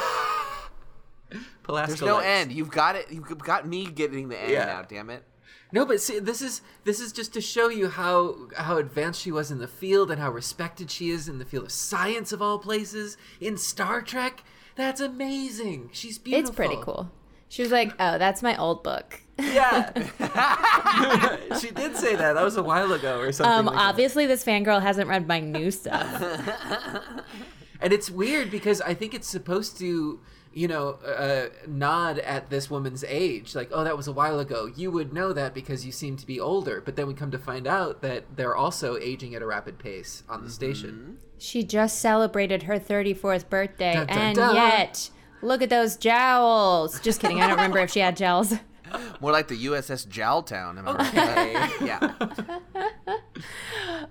Pulaska 1.64 1.88
There's 1.88 2.02
no 2.02 2.16
lights. 2.16 2.26
end. 2.28 2.52
You've 2.52 2.72
got 2.72 2.96
it. 2.96 3.08
You've 3.12 3.28
got 3.40 3.68
me 3.68 3.86
getting 3.86 4.28
the 4.30 4.38
end 4.42 4.52
Yeah. 4.52 4.66
now. 4.66 4.82
Damn 4.82 5.10
it. 5.10 5.24
No, 5.72 5.86
but 5.86 6.02
see, 6.02 6.20
this 6.20 6.42
is 6.42 6.62
this 6.84 7.00
is 7.00 7.12
just 7.12 7.34
to 7.34 7.42
show 7.42 7.70
you 7.70 7.90
how 7.90 8.36
how 8.58 8.78
advanced 8.78 9.22
she 9.22 9.32
was 9.32 9.52
in 9.52 9.60
the 9.60 9.68
field 9.68 10.12
and 10.12 10.20
how 10.22 10.32
respected 10.32 10.92
she 10.92 11.10
is 11.10 11.28
in 11.30 11.40
the 11.40 11.46
field 11.46 11.66
of 11.66 11.72
science 11.72 12.32
of 12.32 12.42
all 12.42 12.60
places 12.60 13.18
in 13.42 13.58
Star 13.58 14.02
Trek. 14.02 14.44
That's 14.76 15.00
amazing. 15.02 15.90
She's 15.94 16.18
beautiful. 16.18 16.50
It's 16.50 16.56
pretty 16.56 16.78
cool. 16.82 17.12
She 17.56 17.62
was 17.62 17.72
like, 17.72 17.94
"Oh, 18.02 18.18
that's 18.18 18.44
my 18.44 18.58
old 18.58 18.84
book." 18.84 19.22
Yeah. 19.40 19.90
she 21.62 21.72
did 21.72 21.96
say 21.96 22.14
that. 22.14 22.34
That 22.34 22.44
was 22.44 22.58
a 22.58 22.64
while 22.64 22.92
ago 22.92 23.18
or 23.18 23.32
something. 23.32 23.60
Um, 23.60 23.66
like 23.68 23.76
that. 23.76 23.82
obviously, 23.82 24.26
this 24.26 24.44
fangirl 24.44 24.82
hasn't 24.82 25.08
read 25.08 25.26
my 25.26 25.40
new 25.40 25.72
stuff. 25.72 26.22
And 27.82 27.92
it's 27.94 28.10
weird 28.10 28.50
because 28.52 28.80
I 28.82 28.94
think 28.94 29.14
it's 29.14 29.28
supposed 29.28 29.78
to, 29.80 30.20
you 30.54 30.68
know, 30.68 30.92
uh, 31.06 31.50
nod 31.68 32.20
at 32.20 32.50
this 32.50 32.70
woman's 32.70 33.04
age. 33.06 33.54
Like, 33.54 33.70
oh, 33.72 33.84
that 33.84 33.96
was 33.98 34.08
a 34.08 34.14
while 34.14 34.40
ago. 34.40 34.72
You 34.74 34.92
would 34.92 35.14
know 35.14 35.34
that 35.34 35.54
because 35.54 35.86
you 35.86 35.92
seem 35.92 36.16
to 36.18 36.26
be 36.26 36.40
older. 36.40 36.82
But 36.82 36.96
then 36.96 37.06
we 37.06 37.14
come 37.14 37.32
to 37.32 37.38
find 37.38 37.68
out 37.68 38.02
that 38.02 38.38
they're 38.38 38.56
also 38.56 38.98
aging 38.98 39.36
at 39.36 39.42
a 39.42 39.46
rapid 39.46 39.78
pace 39.78 40.24
on 40.30 40.44
the 40.46 40.50
station. 40.50 41.20
She 41.38 41.64
just 41.64 42.00
celebrated 42.00 42.64
her 42.64 42.80
34th 42.80 43.50
birthday, 43.50 43.94
Dun, 43.94 44.08
dun, 44.08 44.18
and 44.18 44.36
dun. 44.38 44.56
yet, 44.56 45.10
look 45.46 45.62
at 45.62 45.70
those 45.70 45.96
jowls. 45.98 47.00
Just 47.00 47.22
kidding. 47.22 47.42
I 47.42 47.48
don't 47.48 47.58
remember 47.58 47.80
if 47.80 47.92
she 47.92 48.00
had 48.00 48.18
jowls. 48.18 48.54
More 49.20 49.32
like 49.32 49.48
the 49.48 49.66
USS 49.66 50.08
Jowltown. 50.08 50.78
Am 50.78 50.88
I 50.88 50.94
right? 50.94 51.82
Yeah. 51.82 52.14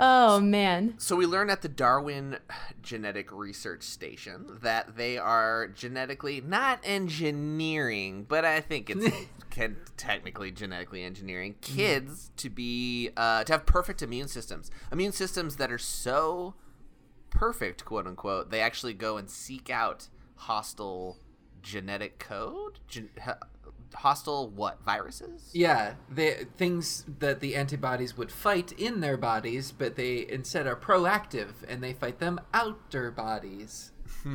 Oh 0.01 0.41
man. 0.41 0.95
So 0.99 1.17
we 1.17 1.27
learn 1.27 1.51
at 1.51 1.63
the 1.63 1.69
Darwin 1.69 2.39
Genetic 2.83 3.31
Research 3.33 3.83
Station 3.85 4.59
that 4.63 4.97
they 4.97 5.19
are 5.19 5.69
genetically 5.69 6.41
not 6.41 6.81
engineering, 6.83 8.27
but 8.29 8.45
I 8.45 8.61
think 8.61 8.91
it's 8.91 9.15
can, 9.51 9.77
technically 9.97 10.51
genetically 10.51 11.05
engineering 11.05 11.55
kids 11.61 12.31
to 12.39 12.51
be 12.51 13.11
uh, 13.17 13.45
to 13.45 13.53
have 13.53 13.67
perfect 13.67 14.03
immune 14.03 14.29
systems, 14.29 14.71
immune 14.91 15.13
systems 15.13 15.57
that 15.57 15.71
are 15.71 15.79
so 15.79 16.55
perfect, 17.31 17.85
quote 17.85 18.07
unquote, 18.07 18.51
they 18.51 18.61
actually 18.61 18.95
go 18.95 19.17
and 19.17 19.31
seek 19.31 19.71
out 19.71 20.09
hostile 20.37 21.19
genetic 21.65 22.21
code, 22.21 22.79
Gen- 22.87 23.11
hostile 23.95 24.49
what 24.49 24.85
viruses? 24.85 25.51
Yeah, 25.53 25.95
the 26.09 26.47
things 26.57 27.05
that 27.19 27.41
the 27.41 27.57
antibodies 27.57 28.17
would 28.17 28.31
fight 28.31 28.71
in 28.73 29.01
their 29.01 29.17
bodies, 29.17 29.73
but 29.73 29.97
they 29.97 30.27
instead 30.29 30.67
are 30.67 30.77
proactive 30.77 31.53
and 31.67 31.83
they 31.83 31.93
fight 31.93 32.19
them 32.21 32.41
out 32.53 32.91
their 32.93 33.11
bodies. 33.11 33.91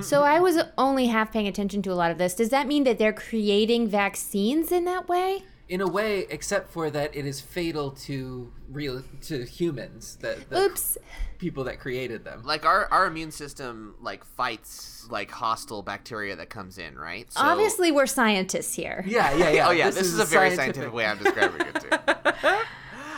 So 0.00 0.22
I 0.22 0.40
was 0.40 0.58
only 0.78 1.06
half 1.06 1.30
paying 1.32 1.46
attention 1.46 1.82
to 1.82 1.92
a 1.92 1.94
lot 1.94 2.10
of 2.10 2.16
this. 2.16 2.34
Does 2.34 2.48
that 2.50 2.66
mean 2.66 2.84
that 2.84 2.98
they're 2.98 3.12
creating 3.12 3.86
vaccines 3.88 4.72
in 4.72 4.84
that 4.86 5.08
way? 5.08 5.42
In 5.68 5.80
a 5.80 5.86
way, 5.88 6.26
except 6.30 6.70
for 6.70 6.90
that 6.90 7.16
it 7.16 7.26
is 7.26 7.40
fatal 7.40 7.90
to 7.90 8.52
real 8.70 9.02
to 9.22 9.44
humans, 9.44 10.16
the, 10.20 10.38
the 10.48 10.60
Oops. 10.60 10.96
people 11.38 11.64
that 11.64 11.80
created 11.80 12.24
them. 12.24 12.42
like 12.44 12.64
our 12.64 12.86
our 12.92 13.06
immune 13.06 13.32
system 13.32 13.96
like 14.00 14.24
fights 14.24 15.08
like 15.10 15.28
hostile 15.30 15.82
bacteria 15.82 16.36
that 16.36 16.50
comes 16.50 16.78
in, 16.78 16.96
right? 16.96 17.32
So, 17.32 17.40
Obviously, 17.40 17.90
we're 17.90 18.06
scientists 18.06 18.74
here. 18.74 19.04
Yeah, 19.08 19.34
yeah, 19.36 19.50
yeah. 19.50 19.66
Oh 19.68 19.72
yeah, 19.72 19.90
this, 19.90 20.06
is, 20.06 20.20
a 20.20 20.24
very 20.24 20.54
scientific 20.54 20.92
way 20.92 21.04
I'm 21.04 21.18
describing 21.18 21.66
it 21.66 21.74
too. 21.80 21.88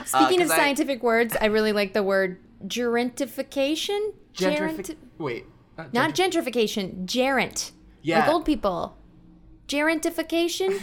Speaking 0.06 0.40
uh, 0.40 0.44
of 0.44 0.48
'cause 0.48 0.50
I- 0.52 0.56
scientific 0.56 1.02
words, 1.02 1.36
I 1.38 1.46
really 1.46 1.72
like 1.72 1.92
the 1.92 2.02
word 2.02 2.38
gerentification. 2.66 4.14
Gentrific- 4.34 4.86
Gerent- 4.86 4.96
Wait, 5.18 5.44
uh, 5.76 5.84
not 5.92 6.14
gentrification, 6.14 7.04
gerent. 7.04 7.72
Yeah. 8.00 8.20
Like 8.20 8.28
old 8.30 8.44
people. 8.46 8.96
Gerentification? 9.66 10.80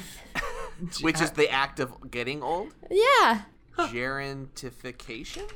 Which 1.02 1.22
is 1.22 1.32
the 1.32 1.50
act 1.50 1.80
of 1.80 2.12
getting 2.12 2.42
old. 2.44 2.74
yeah. 2.90 3.44
Gerentification. 3.78 5.50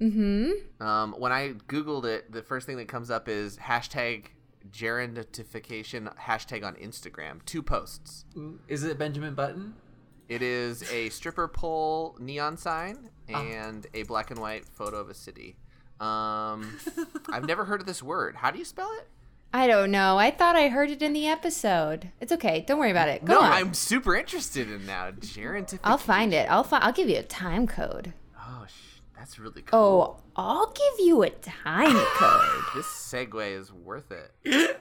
Mm-hmm. 0.00 0.82
Um, 0.86 1.14
when 1.18 1.32
I 1.32 1.54
googled 1.68 2.04
it, 2.04 2.30
the 2.30 2.42
first 2.42 2.66
thing 2.66 2.76
that 2.76 2.88
comes 2.88 3.10
up 3.10 3.28
is 3.28 3.56
hashtag 3.56 4.26
gerentification 4.70 6.14
hashtag 6.16 6.64
on 6.64 6.74
Instagram. 6.76 7.44
Two 7.44 7.62
posts. 7.62 8.24
Is 8.68 8.84
it 8.84 8.98
Benjamin 8.98 9.34
Button? 9.34 9.74
It 10.28 10.42
is 10.42 10.90
a 10.92 11.08
stripper 11.10 11.48
pole 11.48 12.16
neon 12.18 12.56
sign 12.56 13.10
and 13.28 13.86
a 13.94 14.02
black 14.04 14.30
and 14.30 14.40
white 14.40 14.66
photo 14.68 14.98
of 14.98 15.08
a 15.08 15.14
city. 15.14 15.56
Um, 16.00 16.78
I've 17.30 17.46
never 17.46 17.64
heard 17.64 17.80
of 17.80 17.86
this 17.86 18.02
word. 18.02 18.36
How 18.36 18.50
do 18.50 18.58
you 18.58 18.64
spell 18.64 18.90
it? 18.98 19.08
I 19.56 19.66
don't 19.66 19.90
know. 19.90 20.18
I 20.18 20.30
thought 20.30 20.54
I 20.54 20.68
heard 20.68 20.90
it 20.90 21.00
in 21.00 21.14
the 21.14 21.26
episode. 21.26 22.10
It's 22.20 22.30
okay. 22.30 22.62
Don't 22.66 22.78
worry 22.78 22.90
about 22.90 23.08
it. 23.08 23.24
Go 23.24 23.32
no, 23.32 23.40
on. 23.40 23.52
I'm 23.52 23.72
super 23.72 24.14
interested 24.14 24.70
in 24.70 24.84
now. 24.84 25.12
Gerentification. 25.12 25.78
I'll 25.82 25.96
find 25.96 26.34
it. 26.34 26.46
I'll 26.50 26.62
fi- 26.62 26.80
I'll 26.80 26.92
give 26.92 27.08
you 27.08 27.16
a 27.16 27.22
time 27.22 27.66
code. 27.66 28.12
Oh, 28.38 28.66
sh- 28.68 29.00
that's 29.18 29.38
really 29.38 29.62
cool. 29.62 30.20
Oh, 30.20 30.22
I'll 30.36 30.70
give 30.72 31.06
you 31.06 31.22
a 31.22 31.30
time 31.30 31.94
code. 32.16 32.64
This 32.74 32.84
segue 32.84 33.58
is 33.58 33.72
worth 33.72 34.12
it. 34.12 34.30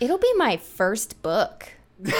It'll 0.00 0.18
be 0.18 0.34
my 0.36 0.58
first 0.58 1.22
book. 1.22 1.72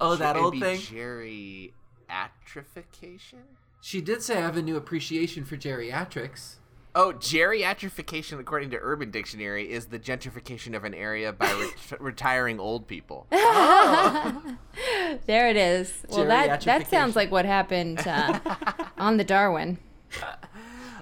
Oh, 0.00 0.14
that 0.20 0.36
It'd 0.36 0.44
old 0.44 0.52
be 0.52 0.60
thing. 0.60 0.78
Geriatrification? 0.78 3.42
She 3.80 4.00
did 4.00 4.22
say 4.22 4.38
I 4.38 4.42
have 4.42 4.56
a 4.56 4.62
new 4.62 4.76
appreciation 4.76 5.44
for 5.44 5.56
geriatrics. 5.56 6.58
Oh, 6.94 7.12
geriatrification, 7.12 8.40
according 8.40 8.70
to 8.70 8.78
Urban 8.80 9.10
Dictionary, 9.12 9.70
is 9.70 9.86
the 9.86 9.98
gentrification 9.98 10.74
of 10.76 10.84
an 10.84 10.92
area 10.94 11.32
by 11.32 11.52
ret- 11.90 12.00
retiring 12.00 12.58
old 12.58 12.86
people. 12.86 13.26
There 15.26 15.48
it 15.48 15.56
is. 15.56 16.04
Well, 16.08 16.26
that 16.26 16.60
that 16.62 16.88
sounds 16.88 17.16
like 17.16 17.30
what 17.30 17.44
happened 17.44 17.98
uh, 18.06 18.38
on 18.98 19.16
the 19.16 19.24
Darwin. 19.24 19.78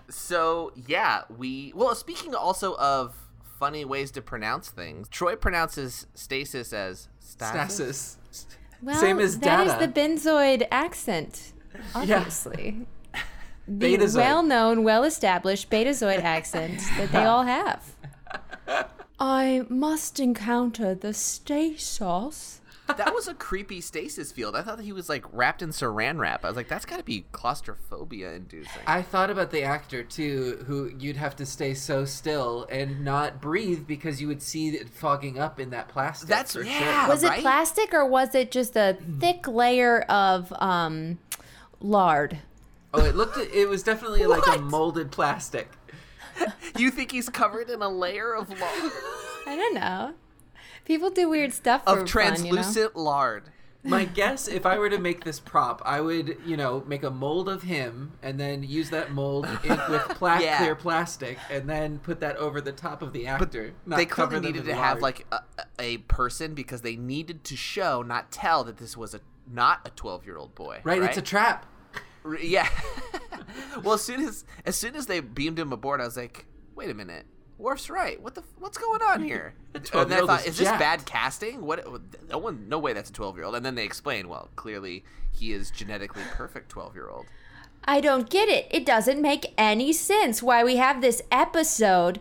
So, 0.08 0.72
yeah, 0.86 1.22
we. 1.36 1.72
Well, 1.74 1.94
speaking 1.94 2.34
also 2.34 2.74
of 2.76 3.14
funny 3.58 3.84
ways 3.84 4.10
to 4.12 4.22
pronounce 4.22 4.70
things, 4.70 5.08
Troi 5.08 5.36
pronounces 5.38 6.06
stasis 6.14 6.72
as 6.72 7.08
stasis. 7.20 8.16
Stasis. 8.30 8.46
Well, 8.82 8.96
Same 8.98 9.18
as 9.18 9.38
that 9.40 9.66
is 9.66 9.72
data. 9.74 9.86
the 9.86 10.00
benzoid 10.00 10.66
accent, 10.70 11.52
obviously. 11.94 12.86
The 13.68 13.98
Betazoid. 13.98 14.16
well-known, 14.16 14.82
well-established 14.82 15.70
betazoid 15.70 16.22
accent 16.22 16.80
that 16.96 17.12
they 17.12 17.24
all 17.24 17.42
have. 17.42 17.94
I 19.20 19.66
must 19.68 20.18
encounter 20.20 20.94
the 20.94 21.12
stasis. 21.12 22.60
That 22.96 23.12
was 23.14 23.28
a 23.28 23.34
creepy 23.34 23.82
stasis 23.82 24.32
field. 24.32 24.56
I 24.56 24.62
thought 24.62 24.78
that 24.78 24.84
he 24.84 24.92
was 24.92 25.10
like 25.10 25.24
wrapped 25.32 25.60
in 25.60 25.70
saran 25.70 26.18
wrap. 26.18 26.42
I 26.44 26.48
was 26.48 26.56
like, 26.56 26.68
that's 26.68 26.86
got 26.86 26.96
to 26.96 27.04
be 27.04 27.26
claustrophobia 27.32 28.32
inducing. 28.32 28.80
I 28.86 29.02
thought 29.02 29.28
about 29.28 29.50
the 29.50 29.62
actor 29.62 30.02
too, 30.02 30.64
who 30.66 30.90
you'd 30.98 31.16
have 31.18 31.36
to 31.36 31.44
stay 31.44 31.74
so 31.74 32.06
still 32.06 32.66
and 32.70 33.04
not 33.04 33.42
breathe 33.42 33.86
because 33.86 34.22
you 34.22 34.28
would 34.28 34.40
see 34.40 34.68
it 34.68 34.88
fogging 34.88 35.38
up 35.38 35.60
in 35.60 35.68
that 35.70 35.88
plastic. 35.88 36.30
That's- 36.30 36.54
for 36.54 36.62
yeah. 36.62 37.02
Sure. 37.02 37.08
Was 37.10 37.22
it 37.24 37.32
plastic 37.40 37.92
or 37.92 38.06
was 38.06 38.34
it 38.34 38.50
just 38.50 38.74
a 38.74 38.96
thick 39.20 39.46
layer 39.46 40.00
of 40.02 40.50
um, 40.54 41.18
lard? 41.80 42.38
Oh, 42.98 43.04
it 43.04 43.14
looked. 43.16 43.38
It 43.38 43.68
was 43.68 43.82
definitely 43.82 44.26
like 44.26 44.46
a 44.46 44.60
molded 44.60 45.10
plastic. 45.10 45.70
you 46.78 46.90
think 46.90 47.12
he's 47.12 47.28
covered 47.28 47.70
in 47.70 47.82
a 47.82 47.88
layer 47.88 48.34
of 48.34 48.48
lard? 48.48 48.92
I 49.46 49.56
don't 49.56 49.74
know. 49.74 50.14
People 50.84 51.10
do 51.10 51.28
weird 51.28 51.52
stuff 51.52 51.84
for 51.84 51.90
of 52.00 52.10
fun, 52.10 52.36
you 52.44 52.52
know? 52.52 52.62
translucent 52.62 52.96
lard. 52.96 53.44
My 53.84 54.04
guess, 54.04 54.48
if 54.48 54.66
I 54.66 54.76
were 54.78 54.90
to 54.90 54.98
make 54.98 55.24
this 55.24 55.38
prop, 55.38 55.80
I 55.84 56.00
would, 56.00 56.36
you 56.44 56.56
know, 56.56 56.82
make 56.86 57.04
a 57.04 57.10
mold 57.10 57.48
of 57.48 57.62
him 57.62 58.12
and 58.22 58.38
then 58.38 58.62
use 58.62 58.90
that 58.90 59.12
mold 59.12 59.46
in, 59.64 59.80
with 59.88 60.02
pla- 60.10 60.38
Yeah. 60.40 60.58
clear 60.58 60.74
plastic 60.74 61.38
and 61.50 61.70
then 61.70 61.98
put 62.00 62.20
that 62.20 62.36
over 62.36 62.60
the 62.60 62.72
top 62.72 63.02
of 63.02 63.12
the 63.12 63.26
actor. 63.28 63.72
not 63.86 63.96
they 63.96 64.04
clearly 64.04 64.34
them 64.34 64.42
needed 64.42 64.62
in 64.62 64.66
to 64.66 64.74
have 64.74 65.00
like 65.00 65.26
a, 65.32 65.40
a 65.78 65.98
person 65.98 66.54
because 66.54 66.82
they 66.82 66.96
needed 66.96 67.44
to 67.44 67.56
show, 67.56 68.02
not 68.02 68.30
tell, 68.32 68.64
that 68.64 68.78
this 68.78 68.96
was 68.96 69.14
a 69.14 69.20
not 69.50 69.80
a 69.86 69.90
twelve 69.90 70.26
year 70.26 70.36
old 70.36 70.54
boy. 70.54 70.80
right, 70.84 71.02
It's 71.02 71.16
a 71.16 71.22
trap. 71.22 71.64
R- 72.28 72.36
yeah. 72.36 72.68
well, 73.82 73.94
as 73.94 74.02
soon 74.02 74.20
as 74.26 74.44
as 74.64 74.76
soon 74.76 74.94
as 74.96 75.06
they 75.06 75.20
beamed 75.20 75.58
him 75.58 75.72
aboard, 75.72 76.00
I 76.00 76.04
was 76.04 76.16
like, 76.16 76.46
wait 76.74 76.90
a 76.90 76.94
minute. 76.94 77.26
Worf's 77.58 77.90
right. 77.90 78.22
What 78.22 78.34
the? 78.36 78.44
What's 78.58 78.78
going 78.78 79.00
on 79.02 79.22
here? 79.22 79.54
and 79.74 79.84
then 80.10 80.22
I 80.22 80.26
thought, 80.26 80.40
is 80.42 80.48
is 80.52 80.58
this 80.58 80.68
bad 80.68 81.04
casting? 81.06 81.60
What? 81.62 81.84
No 82.28 82.38
one, 82.38 82.68
no 82.68 82.78
way. 82.78 82.92
That's 82.92 83.10
a 83.10 83.12
twelve-year-old. 83.12 83.56
And 83.56 83.66
then 83.66 83.74
they 83.74 83.84
explain, 83.84 84.28
well, 84.28 84.48
clearly 84.54 85.04
he 85.32 85.52
is 85.52 85.70
genetically 85.72 86.22
perfect 86.32 86.68
twelve-year-old. 86.68 87.26
I 87.84 88.00
don't 88.00 88.28
get 88.30 88.48
it. 88.48 88.66
It 88.70 88.84
doesn't 88.86 89.20
make 89.20 89.54
any 89.56 89.92
sense 89.92 90.42
why 90.42 90.62
we 90.62 90.76
have 90.76 91.00
this 91.00 91.22
episode. 91.32 92.20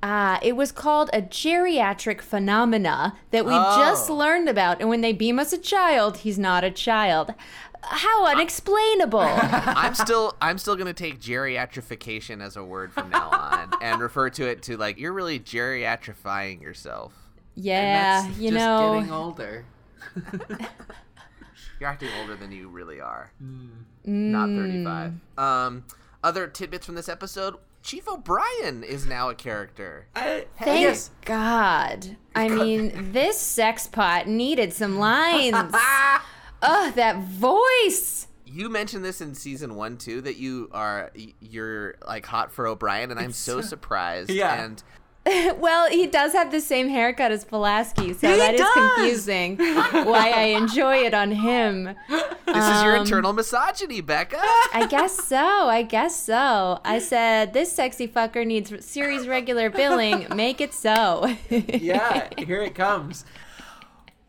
Uh, 0.00 0.38
it 0.42 0.54
was 0.54 0.70
called 0.70 1.10
a 1.12 1.20
geriatric 1.20 2.20
phenomena 2.20 3.16
that 3.32 3.44
we 3.44 3.50
just 3.50 4.08
Oh. 4.08 4.14
learned 4.14 4.48
about. 4.48 4.80
And 4.80 4.88
when 4.88 5.00
they 5.00 5.12
beam 5.12 5.40
us 5.40 5.52
a 5.52 5.58
child, 5.58 6.18
he's 6.18 6.38
not 6.38 6.62
a 6.62 6.70
child. 6.70 7.34
How 7.90 8.26
unexplainable. 8.26 9.20
I'm 9.20 9.94
still, 9.94 10.36
I'm 10.40 10.58
still 10.58 10.76
gonna 10.76 10.92
take 10.92 11.20
geriatrification 11.20 12.42
as 12.42 12.56
a 12.56 12.64
word 12.64 12.92
from 12.92 13.10
now 13.10 13.28
on 13.30 13.72
and 13.82 14.00
refer 14.00 14.30
to 14.30 14.46
it 14.46 14.62
to 14.64 14.76
like 14.76 14.98
you're 14.98 15.12
really 15.12 15.40
geriatrifying 15.40 16.60
yourself. 16.62 17.12
yeah, 17.54 18.20
And 18.20 18.28
that's 18.28 18.40
you 18.40 18.50
just 18.50 18.64
know. 18.64 18.94
getting 18.94 19.12
older. 19.12 19.64
You're 21.80 21.88
acting 21.90 22.08
older 22.20 22.34
than 22.34 22.50
you 22.50 22.68
really 22.68 23.00
are. 23.00 23.30
Mm. 23.42 23.68
Not 24.04 24.48
35. 24.48 25.12
Um, 25.38 25.84
other 26.24 26.48
tidbits 26.48 26.84
from 26.86 26.96
this 26.96 27.08
episode: 27.08 27.54
Chief 27.84 28.08
O'Brien 28.08 28.82
is 28.82 29.06
now 29.06 29.28
a 29.28 29.34
character. 29.34 30.06
I, 30.16 30.46
Thank 30.58 30.80
yes. 30.80 31.10
God. 31.24 32.16
I 32.34 32.48
mean, 32.56 33.12
this 33.12 33.38
sex 33.38 33.86
pot 33.86 34.26
needed 34.26 34.72
some 34.72 34.98
lines. 34.98 35.72
Ugh, 36.62 36.94
that 36.94 37.18
voice. 37.22 38.26
You 38.46 38.68
mentioned 38.70 39.04
this 39.04 39.20
in 39.20 39.34
season 39.34 39.74
one 39.74 39.98
too 39.98 40.20
that 40.22 40.36
you 40.36 40.70
are 40.72 41.10
you're 41.40 41.96
like 42.06 42.24
hot 42.26 42.50
for 42.52 42.66
O'Brien, 42.66 43.10
and 43.10 43.20
I'm 43.20 43.32
so 43.32 43.60
surprised. 43.60 44.30
Yeah. 44.30 44.64
And 44.64 44.82
Well, 45.60 45.90
he 45.90 46.06
does 46.06 46.32
have 46.32 46.50
the 46.50 46.60
same 46.60 46.88
haircut 46.88 47.30
as 47.30 47.44
Pulaski, 47.44 48.14
so 48.14 48.30
He 48.30 48.36
that 48.38 48.54
is 48.54 48.60
does! 48.62 48.72
confusing. 48.74 49.58
why 49.58 50.30
I 50.34 50.42
enjoy 50.56 50.98
it 51.04 51.12
on 51.12 51.30
him. 51.32 51.84
this 52.08 52.64
is 52.64 52.82
your 52.82 52.96
Um, 52.96 53.02
internal 53.02 53.34
misogyny, 53.34 54.00
Becca. 54.00 54.38
I 54.40 54.86
guess 54.88 55.22
so. 55.26 55.36
I 55.36 55.82
guess 55.82 56.18
so. 56.18 56.80
I 56.82 56.98
said 56.98 57.52
this 57.52 57.70
sexy 57.70 58.08
fucker 58.08 58.46
needs 58.46 58.72
series 58.86 59.28
regular 59.28 59.68
billing. 59.68 60.26
Make 60.34 60.62
it 60.62 60.72
so. 60.72 61.36
Yeah, 61.50 62.28
here 62.38 62.62
it 62.62 62.74
comes. 62.74 63.26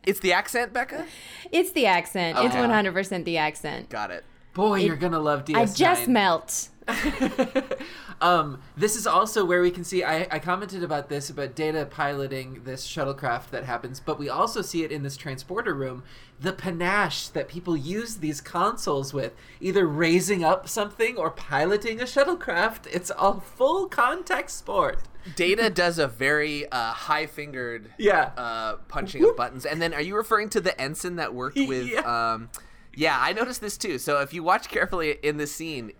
It's 0.09 0.19
the 0.19 0.33
accent, 0.33 0.73
Becca. 0.73 1.05
it's 1.51 1.71
the 1.71 1.85
accent. 1.85 2.37
It's 2.39 2.55
100% 2.55 3.25
the 3.25 3.37
accent. 3.37 3.89
Got 3.89 4.11
it. 4.11 4.25
Boy, 4.53 4.79
you're 4.79 4.95
gonna 4.95 5.19
love 5.19 5.45
DS9. 5.45 5.55
I 5.55 5.65
just 5.65 6.07
melt. 6.07 6.69
um, 8.21 8.61
this 8.75 8.95
is 8.95 9.05
also 9.05 9.45
where 9.45 9.61
we 9.61 9.71
can 9.71 9.83
see. 9.83 10.03
I, 10.03 10.27
I 10.31 10.39
commented 10.39 10.83
about 10.83 11.07
this 11.07 11.29
about 11.29 11.55
Data 11.55 11.85
piloting 11.85 12.63
this 12.63 12.87
shuttlecraft 12.87 13.51
that 13.51 13.63
happens, 13.63 13.99
but 13.99 14.17
we 14.17 14.27
also 14.27 14.61
see 14.61 14.83
it 14.83 14.91
in 14.91 15.03
this 15.03 15.15
transporter 15.15 15.73
room. 15.73 16.03
The 16.39 16.53
panache 16.53 17.27
that 17.29 17.47
people 17.47 17.77
use 17.77 18.17
these 18.17 18.41
consoles 18.41 19.13
with, 19.13 19.33
either 19.59 19.87
raising 19.87 20.43
up 20.43 20.67
something 20.67 21.15
or 21.15 21.29
piloting 21.29 22.01
a 22.01 22.05
shuttlecraft. 22.05 22.87
It's 22.91 23.11
a 23.17 23.39
full 23.39 23.87
contact 23.87 24.49
sport. 24.49 25.03
Data 25.35 25.69
does 25.69 25.99
a 25.99 26.07
very 26.07 26.69
uh, 26.71 26.91
high-fingered 26.93 27.91
Yeah. 27.97 28.31
uh, 28.37 28.75
punching 28.87 29.23
of 29.23 29.35
buttons. 29.35 29.65
And 29.65 29.81
then, 29.81 29.93
are 29.93 30.01
you 30.01 30.15
referring 30.15 30.49
to 30.49 30.61
the 30.61 30.79
ensign 30.79 31.17
that 31.17 31.33
worked 31.33 31.57
with? 31.57 31.87
Yeah. 31.91 32.31
Um, 32.33 32.49
yeah, 32.95 33.17
I 33.19 33.33
noticed 33.33 33.61
this 33.61 33.77
too. 33.77 33.97
So 33.99 34.19
if 34.21 34.33
you 34.33 34.43
watch 34.43 34.67
carefully 34.69 35.17
in 35.23 35.37
the 35.37 35.47
scene, 35.47 35.91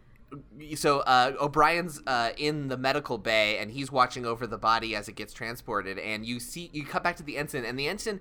so 0.76 1.00
uh, 1.02 1.34
O'Brien's 1.40 2.02
uh, 2.08 2.32
in 2.38 2.68
the 2.68 2.78
medical 2.78 3.18
bay 3.18 3.58
and 3.60 3.72
he's 3.72 3.92
watching 3.92 4.26
over 4.26 4.46
the 4.48 4.58
body 4.58 4.96
as 4.96 5.08
it 5.08 5.14
gets 5.16 5.32
transported, 5.34 5.98
and 6.00 6.26
you 6.26 6.40
see 6.40 6.70
you 6.74 6.86
cut 6.86 7.04
back 7.04 7.16
to 7.18 7.24
the 7.24 7.38
ensign, 7.38 7.64
and 7.66 7.78
the 7.80 7.88
ensign 7.88 8.20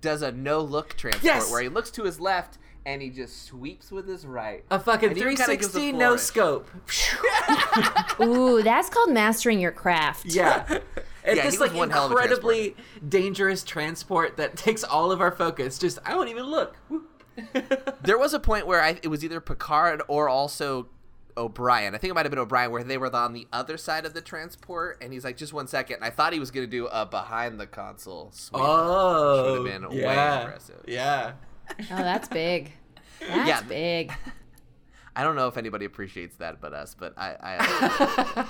does 0.00 0.22
a 0.22 0.32
no-look 0.32 0.96
transport 0.96 1.24
Yes! 1.24 1.50
where 1.50 1.62
he 1.62 1.68
looks 1.68 1.90
to 1.92 2.04
his 2.04 2.20
left 2.20 2.58
and 2.86 3.02
he 3.02 3.10
just 3.10 3.44
sweeps 3.44 3.90
with 3.90 4.08
his 4.08 4.26
right. 4.26 4.64
A 4.70 4.78
fucking 4.80 5.10
And 5.10 5.16
he 5.16 5.22
even 5.22 5.36
kinda 5.36 5.56
gives 5.56 5.68
a 5.68 5.78
360 5.78 5.92
no 5.92 6.16
scope. 6.16 6.68
Ooh, 8.20 8.62
that's 8.62 8.88
called 8.88 9.10
mastering 9.12 9.60
your 9.60 9.72
craft. 9.72 10.26
Yeah. 10.26 10.64
And 11.24 11.36
Yeah, 11.36 11.44
this 11.44 11.60
like 11.60 11.74
one 11.74 11.90
hell 11.90 12.06
of 12.06 12.12
incredibly 12.12 12.76
dangerous 13.06 13.62
transport 13.62 14.36
that 14.36 14.56
takes 14.56 14.84
all 14.84 15.12
of 15.12 15.20
our 15.20 15.30
focus. 15.32 15.78
Just 15.78 15.98
I 16.04 16.16
won't 16.16 16.30
even 16.30 16.44
look. 16.46 16.76
There 18.02 18.18
was 18.18 18.34
a 18.34 18.40
point 18.40 18.66
where 18.66 18.82
I, 18.82 18.98
it 19.02 19.08
was 19.08 19.24
either 19.24 19.40
Picard 19.40 20.02
or 20.08 20.28
also 20.28 20.88
O'Brien. 21.36 21.94
I 21.94 21.98
think 21.98 22.10
it 22.10 22.14
might 22.14 22.26
have 22.26 22.30
been 22.30 22.38
O'Brien 22.38 22.70
where 22.70 22.82
they 22.82 22.98
were 22.98 23.14
on 23.14 23.32
the 23.32 23.46
other 23.52 23.76
side 23.78 24.04
of 24.04 24.12
the 24.14 24.20
transport, 24.20 24.98
and 25.00 25.12
he's 25.12 25.24
like, 25.24 25.36
"Just 25.36 25.52
one 25.52 25.66
second. 25.66 25.96
And 25.96 26.04
I 26.04 26.10
thought 26.10 26.32
he 26.32 26.40
was 26.40 26.50
gonna 26.50 26.66
do 26.66 26.86
a 26.88 27.06
behind 27.06 27.58
the 27.58 27.66
console 27.66 28.30
sweep. 28.32 28.60
Oh, 28.62 29.64
Should've 29.64 29.64
been 29.82 29.88
way 29.90 30.40
impressive. 30.42 30.84
Yeah. 30.86 31.32
Oh, 31.90 31.96
that's 31.96 32.28
big. 32.28 32.72
That's 33.20 33.48
Yeah. 33.48 33.62
big. 33.62 34.12
I 35.16 35.22
don't 35.24 35.34
know 35.36 35.48
if 35.48 35.56
anybody 35.56 35.84
appreciates 35.84 36.36
that 36.36 36.60
but 36.60 36.72
us, 36.72 36.94
but 36.98 37.14
I. 37.18 37.36
I 37.42 38.46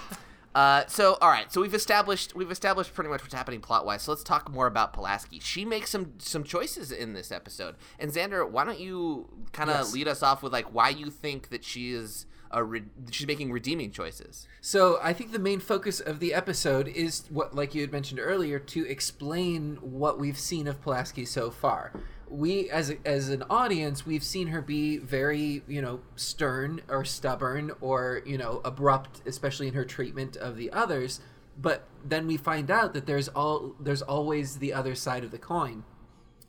uh, 0.54 0.84
so 0.88 1.16
all 1.20 1.28
right, 1.30 1.50
so 1.52 1.60
we've 1.60 1.74
established 1.74 2.34
we've 2.34 2.50
established 2.50 2.92
pretty 2.94 3.08
much 3.10 3.22
what's 3.22 3.34
happening 3.34 3.60
plot 3.60 3.86
wise. 3.86 4.02
So 4.02 4.12
let's 4.12 4.22
talk 4.22 4.50
more 4.52 4.66
about 4.66 4.92
Pulaski. 4.92 5.40
She 5.40 5.64
makes 5.64 5.90
some 5.90 6.12
some 6.18 6.44
choices 6.44 6.92
in 6.92 7.14
this 7.14 7.32
episode. 7.32 7.76
And 7.98 8.12
Xander, 8.12 8.48
why 8.48 8.64
don't 8.64 8.78
you 8.78 9.28
kind 9.52 9.70
of 9.70 9.76
Yes. 9.78 9.92
lead 9.94 10.08
us 10.08 10.22
off 10.22 10.42
with 10.42 10.52
like 10.52 10.72
why 10.74 10.90
you 10.90 11.10
think 11.10 11.48
that 11.48 11.64
she 11.64 11.92
is 11.92 12.26
a 12.50 12.62
re- 12.64 12.82
she's 13.10 13.26
making 13.26 13.52
redeeming 13.52 13.90
choices. 13.90 14.46
So 14.60 14.98
I 15.02 15.12
think 15.12 15.32
the 15.32 15.38
main 15.38 15.60
focus 15.60 16.00
of 16.00 16.20
the 16.20 16.34
episode 16.34 16.88
is 16.88 17.24
what, 17.30 17.54
like 17.54 17.74
you 17.74 17.80
had 17.80 17.92
mentioned 17.92 18.20
earlier, 18.20 18.58
to 18.58 18.86
explain 18.86 19.76
what 19.80 20.18
we've 20.18 20.38
seen 20.38 20.66
of 20.66 20.80
Pulaski 20.82 21.24
so 21.24 21.50
far. 21.50 21.92
We, 22.28 22.70
as 22.70 22.90
a, 22.90 22.96
as 23.04 23.28
an 23.28 23.42
audience, 23.50 24.06
we've 24.06 24.22
seen 24.22 24.48
her 24.48 24.62
be 24.62 24.98
very, 24.98 25.62
you 25.66 25.82
know, 25.82 26.00
stern 26.14 26.80
or 26.88 27.04
stubborn 27.04 27.72
or 27.80 28.22
you 28.24 28.38
know 28.38 28.60
abrupt, 28.64 29.22
especially 29.26 29.68
in 29.68 29.74
her 29.74 29.84
treatment 29.84 30.36
of 30.36 30.56
the 30.56 30.70
others. 30.72 31.20
But 31.60 31.88
then 32.04 32.26
we 32.26 32.36
find 32.36 32.70
out 32.70 32.94
that 32.94 33.06
there's 33.06 33.28
all 33.28 33.74
there's 33.80 34.02
always 34.02 34.58
the 34.58 34.72
other 34.72 34.94
side 34.94 35.24
of 35.24 35.32
the 35.32 35.38
coin. 35.38 35.84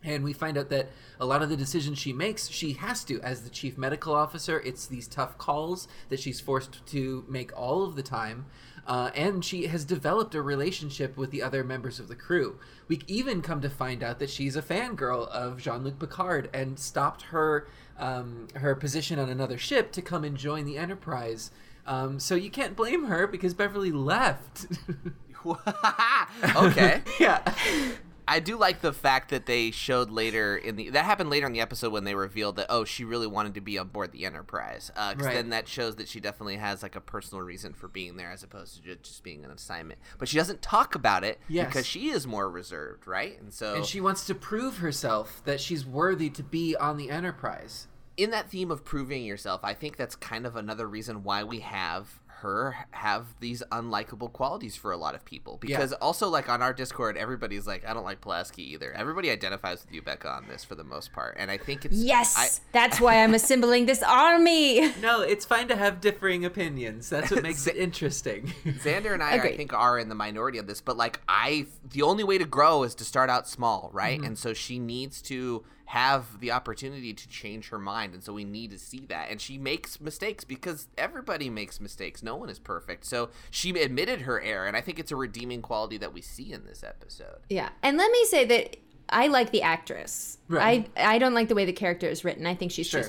And 0.04 0.24
we 0.24 0.34
find 0.34 0.58
out 0.58 0.70
that 0.70 0.90
a 1.20 1.26
lot 1.26 1.44
of 1.44 1.50
the 1.50 1.58
decisions 1.58 2.00
she 2.00 2.12
makes, 2.12 2.50
she 2.50 2.74
has 2.74 3.04
to. 3.06 3.22
As 3.22 3.42
the 3.42 3.50
chief 3.50 3.78
medical 3.78 4.14
officer, 4.16 4.60
it's 4.60 4.88
these 4.88 5.08
tough 5.08 5.38
calls 5.38 5.88
that 6.10 6.20
she's 6.20 6.40
forced 6.40 6.86
to 6.88 7.24
make 7.28 7.56
all 7.58 7.84
of 7.84 7.96
the 7.96 8.04
time. 8.04 8.46
Uh, 8.88 9.12
and 9.14 9.46
she 9.46 9.68
has 9.68 9.86
developed 9.86 10.34
a 10.34 10.42
relationship 10.42 11.16
with 11.16 11.30
the 11.30 11.44
other 11.44 11.64
members 11.64 12.00
of 12.00 12.08
the 12.08 12.16
crew. 12.16 12.58
We 12.88 13.02
even 13.08 13.42
come 13.42 13.62
to 13.62 13.70
find 13.70 14.02
out 14.02 14.18
that 14.20 14.30
she's 14.30 14.56
a 14.56 14.62
fangirl 14.62 15.28
of 15.28 15.62
Jean 15.62 15.84
Luc 15.84 16.00
Picard 16.00 16.50
and 16.52 16.80
stopped 16.80 17.24
her 17.24 17.68
um, 18.00 18.48
her 18.56 18.74
position 18.74 19.20
on 19.20 19.30
another 19.30 19.60
ship 19.60 19.92
to 19.92 20.02
come 20.02 20.24
and 20.24 20.36
join 20.36 20.66
the 20.66 20.78
Enterprise. 20.80 21.52
Um, 21.86 22.20
so 22.20 22.34
you 22.34 22.50
can't 22.50 22.76
blame 22.76 23.06
her 23.06 23.28
because 23.28 23.54
Beverly 23.54 23.92
left. 23.92 24.66
okay. 26.56 27.02
yeah. 27.20 27.42
I 28.32 28.40
do 28.40 28.58
like 28.58 28.82
the 28.82 28.94
fact 28.94 29.30
that 29.30 29.46
they 29.46 29.72
showed 29.72 30.10
later 30.10 30.56
in 30.56 30.76
the 30.78 30.90
that 30.92 31.04
happened 31.06 31.30
later 31.30 31.46
in 31.48 31.52
the 31.54 31.60
episode 31.62 31.92
when 31.92 32.06
they 32.06 32.16
revealed 32.16 32.56
that 32.56 32.68
oh 32.70 32.86
she 32.86 33.04
really 33.04 33.28
wanted 33.28 33.56
to 33.56 33.62
be 33.62 33.78
on 33.78 33.90
board 33.90 34.12
the 34.14 34.26
Enterprise 34.26 34.90
uh, 34.96 35.12
because 35.12 35.26
Right. 35.28 35.34
then 35.36 35.50
that 35.50 35.68
shows 35.68 35.98
that 35.98 36.08
she 36.08 36.20
definitely 36.22 36.56
has 36.56 36.82
like 36.82 36.96
a 36.96 37.02
personal 37.02 37.44
reason 37.44 37.74
for 37.74 37.88
being 37.90 38.16
there 38.16 38.32
as 38.32 38.42
opposed 38.42 38.84
to 38.86 38.96
just 38.96 39.22
being 39.24 39.44
an 39.44 39.52
assignment. 39.52 40.00
But 40.18 40.30
she 40.30 40.38
doesn't 40.38 40.62
talk 40.62 40.96
about 40.96 41.24
it 41.26 41.40
Yes. 41.50 41.68
because 41.68 41.86
she 41.86 42.10
is 42.10 42.26
more 42.26 42.50
reserved, 42.50 43.06
right? 43.06 43.38
And 43.42 43.54
so 43.54 43.76
And 43.76 43.86
she 43.86 44.00
wants 44.00 44.26
to 44.28 44.34
prove 44.36 44.78
herself 44.78 45.42
that 45.44 45.60
she's 45.60 45.86
worthy 45.86 46.30
to 46.30 46.42
be 46.44 46.76
on 46.78 46.96
the 46.98 47.10
Enterprise. 47.10 47.88
in 48.18 48.30
that 48.32 48.50
theme 48.50 48.72
of 48.72 48.86
proving 48.86 49.24
yourself, 49.26 49.62
I 49.64 49.74
think 49.74 49.98
that's 49.98 50.16
kind 50.16 50.46
of 50.46 50.56
another 50.56 50.88
reason 50.88 51.24
why 51.24 51.44
we 51.44 51.60
have 51.62 52.21
her 52.42 52.76
have 52.92 53.36
these 53.40 53.64
unlikable 53.72 54.32
qualities 54.32 54.76
for 54.76 54.92
a 54.92 54.98
lot 54.98 55.16
of 55.16 55.24
people. 55.26 55.58
Because 55.60 55.94
also, 55.94 56.28
like 56.30 56.50
on 56.50 56.62
our 56.62 56.74
Discord, 56.74 57.18
everybody's 57.18 57.66
like, 57.66 57.88
"I 57.88 57.94
don't 57.94 58.04
like 58.04 58.22
Pulaski 58.22 58.74
either." 58.74 58.92
Everybody 58.94 59.32
identifies 59.32 59.84
with 59.84 59.94
you, 59.94 60.02
Becca, 60.02 60.30
on 60.30 60.48
this 60.48 60.64
for 60.64 60.76
the 60.76 60.84
most 60.84 61.14
part, 61.14 61.36
and 61.40 61.50
I 61.50 61.58
think 61.58 61.86
it's 61.86 61.96
Yes, 61.96 62.36
I, 62.38 62.50
that's 62.72 63.00
why 63.00 63.24
I'm 63.24 63.34
assembling 63.34 63.86
this 63.86 64.04
army. 64.04 64.92
No, 65.02 65.22
it's 65.22 65.46
fine 65.46 65.68
to 65.70 65.76
have 65.76 66.00
differing 66.00 66.46
opinions. 66.46 67.10
That's 67.10 67.32
what 67.32 67.42
makes 67.42 67.66
it 67.66 67.76
interesting. 67.88 68.48
Xander 68.66 69.14
and 69.14 69.24
I, 69.24 69.34
I 69.38 69.58
think, 69.58 69.74
are 69.74 69.98
in 69.98 70.10
the 70.10 70.16
minority 70.16 70.60
of 70.60 70.68
this, 70.68 70.80
but 70.80 70.96
like 70.96 71.22
I, 71.28 71.66
the 71.90 72.04
only 72.04 72.24
way 72.24 72.38
to 72.38 72.46
grow 72.46 72.84
is 72.84 72.94
to 72.96 73.06
start 73.06 73.30
out 73.30 73.48
small, 73.48 73.90
right? 73.94 74.18
Mm-hmm. 74.18 74.28
And 74.28 74.38
so 74.38 74.54
she 74.54 74.78
needs 74.78 75.22
to 75.24 75.64
have 75.92 76.40
the 76.40 76.52
opportunity 76.52 77.14
to 77.14 77.28
change 77.28 77.68
her 77.68 77.78
mind, 77.78 78.14
and 78.14 78.24
so 78.24 78.32
we 78.32 78.46
need 78.46 78.72
to 78.72 78.80
see 78.80 79.06
that. 79.10 79.30
And 79.30 79.42
she 79.42 79.58
makes 79.58 80.00
mistakes 80.00 80.46
because 80.46 80.88
everybody 80.98 81.50
makes 81.50 81.82
mistakes. 81.82 82.24
No 82.24 82.38
one 82.38 82.50
is 82.50 82.60
perfect. 82.60 83.06
So 83.06 83.30
she 83.50 83.72
admitted 83.72 84.22
her 84.22 84.40
error, 84.40 84.68
and 84.68 84.78
I 84.78 84.80
think 84.80 85.00
it's 85.00 85.12
a 85.12 85.18
redeeming 85.18 85.62
quality 85.62 85.98
that 85.98 86.14
we 86.14 86.22
see 86.22 86.54
in 86.54 86.64
this 86.66 86.82
episode. 86.82 87.40
Yeah, 87.50 87.72
and 87.84 87.98
let 87.98 88.10
me 88.10 88.24
say 88.24 88.46
that 88.46 88.78
I 89.10 89.28
like 89.28 89.52
the 89.52 89.64
actress. 89.64 90.38
Right. 90.48 90.90
I 90.96 91.16
I 91.16 91.18
don't 91.18 91.34
like 91.34 91.50
the 91.50 91.56
way 91.56 91.66
the 91.66 91.74
character 91.74 92.08
is 92.08 92.24
written. 92.24 92.48
I 92.48 92.56
think 92.56 92.72
she's 92.72 92.88
Sure. 92.88 93.04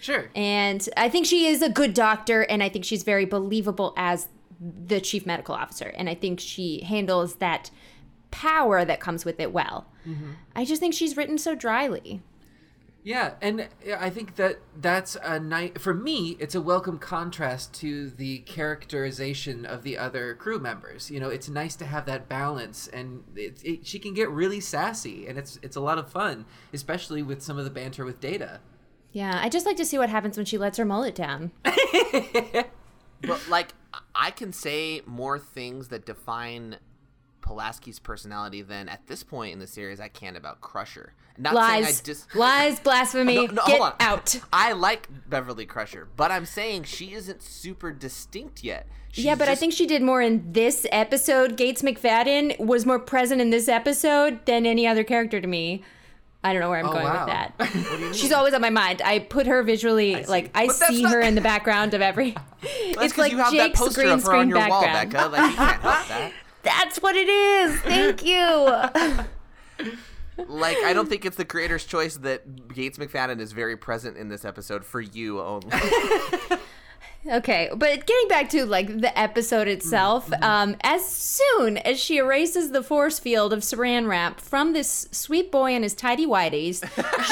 sure. 0.00 0.30
And 0.34 0.88
I 0.96 1.10
think 1.10 1.26
she 1.26 1.48
is 1.48 1.60
a 1.60 1.68
good 1.68 1.92
doctor, 1.92 2.44
and 2.44 2.62
I 2.62 2.70
think 2.70 2.86
she's 2.86 3.02
very 3.02 3.26
believable 3.26 3.92
as 3.94 4.28
the 4.86 5.02
chief 5.02 5.26
medical 5.26 5.54
officer, 5.54 5.92
and 5.98 6.08
I 6.08 6.14
think 6.14 6.40
she 6.40 6.80
handles 6.82 7.34
that 7.36 7.70
power 8.32 8.84
that 8.84 8.98
comes 8.98 9.24
with 9.24 9.38
it 9.38 9.52
well. 9.52 9.86
Mm-hmm. 10.06 10.32
I 10.56 10.64
just 10.64 10.80
think 10.80 10.94
she's 10.94 11.16
written 11.16 11.38
so 11.38 11.54
dryly. 11.54 12.20
Yeah, 13.04 13.34
and 13.40 13.68
I 13.98 14.10
think 14.10 14.36
that 14.36 14.60
that's 14.76 15.16
a 15.24 15.40
night 15.40 15.80
for 15.80 15.92
me. 15.92 16.36
It's 16.38 16.54
a 16.54 16.60
welcome 16.60 16.98
contrast 16.98 17.74
to 17.74 18.10
the 18.10 18.38
characterization 18.40 19.66
of 19.66 19.82
the 19.82 19.98
other 19.98 20.34
crew 20.34 20.60
members. 20.60 21.10
You 21.10 21.18
know, 21.18 21.28
it's 21.28 21.48
nice 21.48 21.74
to 21.76 21.84
have 21.84 22.06
that 22.06 22.28
balance, 22.28 22.86
and 22.86 23.24
it, 23.34 23.60
it, 23.64 23.86
she 23.86 23.98
can 23.98 24.14
get 24.14 24.30
really 24.30 24.60
sassy, 24.60 25.26
and 25.26 25.36
it's 25.36 25.58
it's 25.62 25.74
a 25.74 25.80
lot 25.80 25.98
of 25.98 26.10
fun, 26.10 26.44
especially 26.72 27.24
with 27.24 27.42
some 27.42 27.58
of 27.58 27.64
the 27.64 27.70
banter 27.70 28.04
with 28.04 28.20
Data. 28.20 28.60
Yeah, 29.10 29.40
I 29.42 29.48
just 29.48 29.66
like 29.66 29.76
to 29.78 29.84
see 29.84 29.98
what 29.98 30.08
happens 30.08 30.36
when 30.36 30.46
she 30.46 30.56
lets 30.56 30.78
her 30.78 30.84
mullet 30.84 31.16
down. 31.16 31.50
But 33.22 33.48
like, 33.48 33.74
I 34.14 34.30
can 34.30 34.52
say 34.52 35.02
more 35.06 35.38
things 35.38 35.88
that 35.88 36.04
define 36.04 36.76
Pulaski's 37.56 37.98
personality 37.98 38.62
than 38.62 38.88
at 38.88 39.06
this 39.06 39.22
point 39.22 39.52
in 39.52 39.58
the 39.58 39.66
series 39.66 40.00
I 40.00 40.08
can 40.08 40.36
about 40.36 40.60
Crusher. 40.60 41.14
Not 41.38 41.54
saying 41.54 41.64
I 41.64 41.80
Lies, 41.80 42.00
dis- 42.00 42.26
lies, 42.34 42.80
blasphemy. 42.80 43.46
No, 43.46 43.46
no, 43.46 43.66
Get 43.66 43.94
out. 44.00 44.40
I 44.52 44.72
like 44.72 45.08
Beverly 45.28 45.66
Crusher, 45.66 46.08
but 46.16 46.30
I'm 46.30 46.46
saying 46.46 46.84
she 46.84 47.12
isn't 47.14 47.42
super 47.42 47.90
distinct 47.92 48.62
yet. 48.62 48.86
She's 49.12 49.24
yeah, 49.26 49.34
but 49.34 49.48
I 49.48 49.54
think 49.54 49.72
she 49.74 49.86
did 49.86 50.02
more 50.02 50.22
in 50.22 50.52
this 50.52 50.86
episode. 50.90 51.56
Gates 51.56 51.82
McFadden 51.82 52.58
was 52.58 52.86
more 52.86 52.98
present 52.98 53.40
in 53.40 53.50
this 53.50 53.68
episode 53.68 54.44
than 54.46 54.64
any 54.66 54.86
other 54.86 55.04
character 55.04 55.40
to 55.40 55.46
me. 55.46 55.82
I 56.44 56.52
don't 56.52 56.60
know 56.60 56.70
where 56.70 56.80
I'm 56.80 56.86
Oh, 56.88 56.92
going 56.92 57.04
wow. 57.04 57.26
with 57.58 57.68
that. 57.70 58.14
She's 58.16 58.32
always 58.32 58.52
on 58.52 58.60
my 58.60 58.70
mind. 58.70 59.00
I 59.04 59.20
put 59.20 59.46
her 59.46 59.62
visually, 59.62 60.24
like 60.24 60.50
I 60.56 60.66
But 60.66 60.72
see 60.76 61.02
not- 61.02 61.12
her 61.12 61.20
in 61.20 61.34
the 61.34 61.40
background 61.52 61.94
of 61.94 62.00
every. 62.02 62.32
That's 62.32 63.02
it's 63.12 63.18
like 63.18 63.30
you 63.32 63.38
have 63.38 63.52
Jake's 63.52 63.78
that 63.78 63.84
poster 63.86 64.00
green 64.02 64.12
of 64.12 64.22
her 64.24 64.34
on 64.34 64.48
screen 64.48 64.48
your 64.48 64.68
wall. 64.68 64.82
Becca. 64.82 65.28
Like 65.28 66.32
you 66.64 66.70
can't 66.70 66.74
help 66.74 66.82
that. 66.82 66.84
That's 66.84 67.02
what 67.02 67.16
it 67.16 67.28
is. 67.28 67.80
Thank 67.80 68.24
you. 68.24 69.24
Like 70.48 70.78
I 70.78 70.94
don't 70.94 71.10
think 71.10 71.26
it's 71.26 71.36
the 71.36 71.44
creator's 71.44 71.84
choice 71.84 72.16
that 72.16 72.72
Gates 72.74 72.96
McFadden 72.96 73.38
is 73.38 73.52
very 73.52 73.76
present 73.76 74.16
in 74.16 74.28
this 74.28 74.46
episode 74.46 74.82
for 74.84 75.00
you 75.00 75.40
only. 75.40 75.68
Okay, 77.30 77.70
but 77.76 78.04
getting 78.04 78.28
back 78.28 78.50
to 78.50 78.66
like 78.66 79.00
the 79.00 79.16
episode 79.16 79.68
itself, 79.68 80.28
Mm-hmm. 80.28 80.42
um, 80.42 80.76
as 80.82 81.06
soon 81.06 81.76
as 81.78 82.00
she 82.00 82.16
erases 82.16 82.72
the 82.72 82.82
force 82.82 83.20
field 83.20 83.52
of 83.52 83.60
Saran 83.60 84.08
wrap 84.08 84.40
from 84.40 84.72
this 84.72 85.06
sweet 85.12 85.52
boy 85.52 85.70
and 85.72 85.84
his 85.84 85.94
tidy 85.94 86.26
whities, 86.26 86.82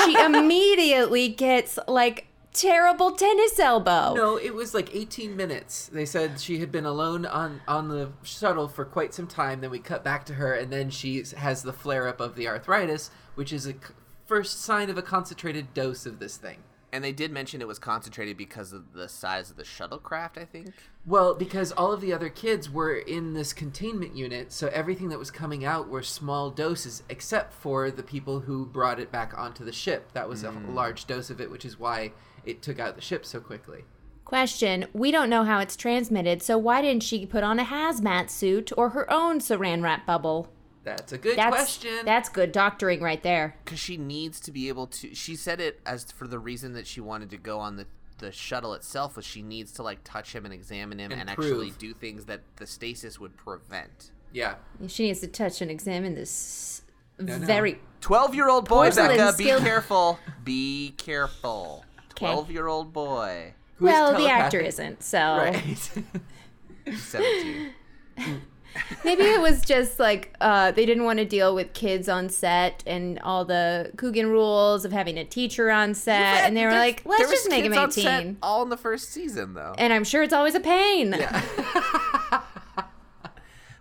she 0.07 0.15
immediately 0.25 1.27
gets 1.29 1.77
like 1.89 2.27
terrible 2.53 3.13
tennis 3.13 3.59
elbow. 3.59 4.15
No, 4.15 4.37
it 4.37 4.55
was 4.55 4.75
like 4.75 4.95
18 4.95 5.37
minutes. 5.37 5.89
They 5.93 6.05
said 6.05 6.41
she 6.41 6.59
had 6.59 6.73
been 6.73 6.87
alone 6.87 7.27
on 7.27 7.61
on 7.69 7.89
the 7.89 8.13
shuttle 8.23 8.69
for 8.69 8.85
quite 8.85 9.15
some 9.15 9.27
time. 9.27 9.61
Then 9.61 9.71
we 9.71 9.79
cut 9.79 10.05
back 10.05 10.25
to 10.27 10.35
her, 10.35 10.53
and 10.55 10.73
then 10.73 10.91
she 10.91 11.23
has 11.37 11.63
the 11.63 11.73
flare 11.73 12.09
up 12.09 12.21
of 12.21 12.37
the 12.37 12.49
arthritis, 12.49 13.11
which 13.35 13.53
is 13.53 13.67
a 13.67 13.73
c- 13.73 13.79
first 14.27 14.61
sign 14.63 14.91
of 14.91 14.99
a 14.99 15.03
concentrated 15.03 15.75
dose 15.75 16.07
of 16.07 16.19
this 16.19 16.37
thing. 16.37 16.59
and 16.93 17.05
they 17.05 17.13
did 17.13 17.31
mention 17.31 17.61
it 17.61 17.69
was 17.69 17.79
concentrated 17.79 18.37
because 18.37 18.73
of 18.73 18.95
the 18.95 19.09
size 19.09 19.49
of 19.49 19.57
the 19.57 19.63
shuttlecraft. 19.63 20.37
I 20.37 20.45
think. 20.45 20.73
Well, 21.07 21.35
because 21.35 21.71
all 21.73 21.93
of 21.93 22.01
the 22.01 22.13
other 22.13 22.29
kids 22.29 22.69
were 22.69 22.97
in 22.97 23.33
this 23.33 23.53
containment 23.53 24.17
unit, 24.17 24.53
so 24.53 24.67
everything 24.69 25.09
that 25.11 25.19
was 25.19 25.31
coming 25.31 25.65
out 25.65 25.89
were 25.89 26.03
small 26.03 26.51
doses, 26.51 27.05
except 27.09 27.53
for 27.55 27.93
the 27.93 28.03
people 28.03 28.41
who 28.41 28.67
brought 28.67 28.99
it 28.99 29.13
back 29.13 29.39
onto 29.39 29.65
the 29.65 29.73
ship. 29.73 30.13
That 30.13 30.29
was 30.29 30.43
a 30.43 30.49
mm. 30.49 30.75
large 30.75 31.07
dose 31.07 31.31
of 31.31 31.41
it, 31.41 31.51
which 31.51 31.65
is 31.65 31.79
why 31.79 32.13
it 32.45 32.63
took 32.63 32.79
out 32.79 32.97
the 32.97 33.03
ship 33.03 33.25
so 33.25 33.41
quickly. 33.41 33.85
Question: 34.25 34.87
We 34.93 35.11
don't 35.11 35.31
know 35.31 35.45
how 35.45 35.59
it's 35.59 35.77
transmitted, 35.77 36.43
so 36.43 36.57
why 36.57 36.83
didn't 36.83 37.03
she 37.03 37.27
put 37.27 37.43
on 37.43 37.59
a 37.59 37.65
hazmat 37.65 38.31
suit 38.31 38.71
or 38.77 38.91
her 38.91 39.11
own 39.13 39.41
Saran 39.41 39.83
wrap 39.83 40.07
bubble? 40.07 40.49
That's 40.83 41.13
a 41.13 41.19
good 41.19 41.37
That's 41.37 41.55
question. 41.55 42.05
that's 42.05 42.29
good 42.29 42.53
doctoring 42.53 43.01
right 43.03 43.23
there. 43.23 43.57
because 43.65 43.79
she 43.79 43.97
needs 43.97 44.41
to 44.41 44.51
be 44.51 44.69
able 44.69 44.87
to 44.87 45.15
she 45.15 45.37
said 45.37 45.61
it 45.61 45.79
as 45.85 46.11
for 46.11 46.27
the 46.27 46.39
reason 46.39 46.73
that 46.73 46.87
she 46.87 47.01
wanted 47.01 47.31
to 47.31 47.37
go 47.37 47.59
on 47.59 47.77
the 47.77 47.87
the 48.19 48.33
shuttle 48.33 48.75
itself 48.75 49.17
was 49.17 49.25
she 49.25 49.43
needs 49.43 49.73
to 49.73 49.83
like 49.83 49.99
touch 50.05 50.35
him 50.35 50.45
and 50.45 50.55
examine 50.55 50.99
him 50.99 51.11
and, 51.11 51.21
And 51.21 51.31
actually 51.31 51.73
do 51.79 51.93
things 51.93 52.27
that 52.27 52.41
the 52.57 52.67
stasis 52.67 53.19
would 53.21 53.37
prevent 53.37 54.11
yeah. 54.33 54.55
She 54.87 55.05
needs 55.09 55.21
to 55.21 55.27
touch 55.27 55.61
and 55.61 55.71
examine 55.71 56.15
this 56.15 56.83
no. 57.19 57.37
very 57.39 57.79
12 58.01 58.35
year 58.35 58.49
old 58.49 58.69
boy 58.69 58.85
Porcelain 58.85 59.17
becca 59.17 59.37
be 59.37 59.45
careful 59.45 60.19
be 60.45 60.95
careful 60.97 61.85
'Kay. 62.21 62.27
12 62.27 62.51
year 62.51 62.67
old 62.69 62.93
boy 62.93 63.55
Who 63.77 63.87
is 63.87 63.93
well. 63.93 64.17
The 64.17 64.29
actor 64.29 64.61
isn't, 64.61 65.03
so 65.03 65.19
Right. 65.19 65.91
17 66.97 67.73
maybe 69.05 69.25
it 69.25 69.41
was 69.41 69.63
just 69.63 69.99
like 69.99 70.35
uh, 70.41 70.71
they 70.71 70.87
didn't 70.87 71.05
want 71.05 71.19
to 71.19 71.25
deal 71.25 71.55
with 71.55 71.73
kids 71.73 72.09
on 72.09 72.29
set 72.29 72.83
and 72.87 73.19
all 73.21 73.45
the 73.45 73.91
Coogan 73.97 74.29
rules 74.29 74.85
of 74.85 74.93
having 74.93 75.19
a 75.19 75.25
teacher 75.25 75.71
on 75.71 75.95
set, 75.95 76.45
and 76.45 76.57
they 76.57 76.65
were 76.65 76.71
like, 76.71 77.03
let's 77.05 77.19
there 77.19 77.29
was 77.29 77.39
just 77.41 77.51
make 77.51 77.65
him 77.65 77.73
kids 77.73 77.83
on 77.83 77.91
set 77.91 78.21
eighteen. 78.21 78.37
all 78.43 78.63
in 78.63 78.69
the 78.69 78.77
first 78.77 79.11
season 79.11 79.55
though 79.55 79.75
And 79.79 79.93
I'm 79.93 80.05
sure 80.05 80.23
it's 80.23 80.33
always 80.33 80.55
a 80.55 80.61
pain. 80.61 81.17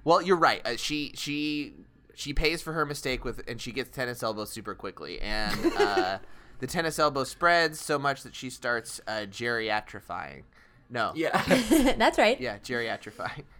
Well, 0.05 0.21
you're 0.21 0.37
right. 0.37 0.65
Uh, 0.65 0.75
she 0.77 1.11
she 1.15 1.73
she 2.15 2.33
pays 2.33 2.61
for 2.61 2.73
her 2.73 2.85
mistake 2.85 3.23
with, 3.23 3.41
and 3.47 3.61
she 3.61 3.71
gets 3.71 3.89
tennis 3.89 4.23
elbow 4.23 4.45
super 4.45 4.73
quickly, 4.73 5.19
and 5.21 5.73
uh, 5.77 6.17
the 6.59 6.67
tennis 6.67 6.99
elbow 6.99 7.23
spreads 7.23 7.79
so 7.79 7.97
much 7.99 8.23
that 8.23 8.35
she 8.35 8.49
starts 8.49 9.01
uh, 9.07 9.25
geriatrifying. 9.29 10.43
No, 10.89 11.11
yeah. 11.15 11.41
That's 11.97 12.17
right. 12.17 12.39
yeah, 12.39 12.57
geriatrifying. 12.59 13.43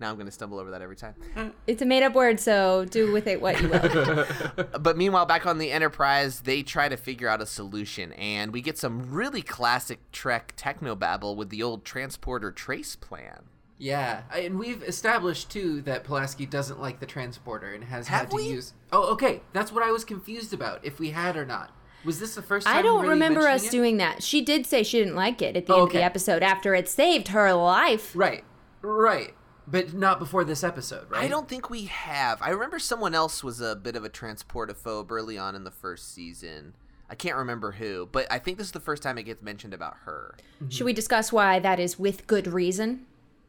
Now 0.00 0.10
I'm 0.10 0.16
going 0.16 0.26
to 0.26 0.32
stumble 0.32 0.58
over 0.58 0.72
that 0.72 0.82
every 0.82 0.96
time. 0.96 1.14
It's 1.68 1.80
a 1.80 1.86
made 1.86 2.02
up 2.02 2.14
word, 2.14 2.40
so 2.40 2.84
do 2.84 3.12
with 3.12 3.28
it 3.28 3.40
what 3.40 3.62
you 3.62 3.68
will. 3.68 4.26
But 4.80 4.96
meanwhile, 4.98 5.24
back 5.24 5.46
on 5.46 5.58
the 5.58 5.70
Enterprise, 5.70 6.40
they 6.40 6.64
try 6.64 6.88
to 6.88 6.96
figure 6.96 7.28
out 7.28 7.40
a 7.40 7.46
solution, 7.46 8.12
and 8.14 8.52
we 8.52 8.60
get 8.60 8.76
some 8.76 9.08
really 9.12 9.40
classic 9.40 10.00
Trek 10.10 10.52
technobabble 10.56 11.36
with 11.36 11.48
the 11.50 11.62
old 11.62 11.84
transporter 11.84 12.50
trace 12.50 12.96
plan. 12.96 13.44
Yeah, 13.78 14.22
and 14.36 14.58
we've 14.58 14.82
established 14.82 15.50
too 15.50 15.80
that 15.82 16.02
Pulaski 16.02 16.44
doesn't 16.44 16.80
like 16.82 16.98
the 16.98 17.06
transporter 17.06 17.72
and 17.72 17.84
has 17.84 18.08
Have 18.08 18.22
had 18.22 18.30
to 18.30 18.36
we? 18.36 18.48
use. 18.48 18.74
Oh, 18.92 19.12
okay. 19.12 19.42
That's 19.52 19.70
what 19.70 19.84
I 19.84 19.92
was 19.92 20.04
confused 20.04 20.52
about. 20.52 20.84
If 20.84 20.98
we 20.98 21.10
had 21.10 21.36
or 21.36 21.46
not. 21.46 21.70
Was 22.04 22.18
this 22.20 22.34
the 22.34 22.42
first 22.42 22.66
time? 22.66 22.76
I 22.76 22.82
don't 22.82 23.00
really 23.02 23.10
remember 23.10 23.48
us 23.48 23.66
it? 23.66 23.70
doing 23.70 23.96
that. 23.98 24.22
She 24.22 24.42
did 24.42 24.66
say 24.66 24.82
she 24.82 24.98
didn't 24.98 25.14
like 25.14 25.40
it 25.42 25.56
at 25.56 25.66
the 25.66 25.72
Oh, 25.74 25.80
end 25.82 25.88
of 25.88 25.92
the 25.94 26.02
episode 26.04 26.42
after 26.42 26.74
it 26.74 26.88
saved 26.88 27.28
her 27.28 27.52
life. 27.54 28.12
Right, 28.14 28.44
right, 28.82 29.34
but 29.66 29.94
not 29.94 30.18
before 30.18 30.44
this 30.44 30.62
episode, 30.62 31.10
right? 31.10 31.24
I 31.24 31.28
don't 31.28 31.48
think 31.48 31.70
we 31.70 31.84
have. 31.86 32.40
I 32.42 32.50
remember 32.50 32.78
someone 32.78 33.14
else 33.14 33.42
was 33.42 33.60
a 33.60 33.74
bit 33.74 33.96
of 33.96 34.04
a 34.04 34.10
transportophobe 34.10 35.10
early 35.10 35.38
on 35.38 35.54
in 35.54 35.64
the 35.64 35.70
first 35.70 36.12
season. 36.14 36.74
I 37.08 37.14
can't 37.14 37.36
remember 37.36 37.72
who, 37.72 38.08
but 38.10 38.26
I 38.30 38.38
think 38.38 38.58
this 38.58 38.66
is 38.68 38.72
the 38.72 38.80
first 38.80 39.02
time 39.02 39.18
it 39.18 39.24
gets 39.24 39.42
mentioned 39.42 39.74
about 39.74 39.96
her. 40.04 40.34
Should 40.70 40.84
we 40.84 40.92
discuss 40.94 41.32
why 41.32 41.58
that 41.58 41.78
is 41.78 41.98
with 41.98 42.26
good 42.26 42.46
reason? 42.46 43.06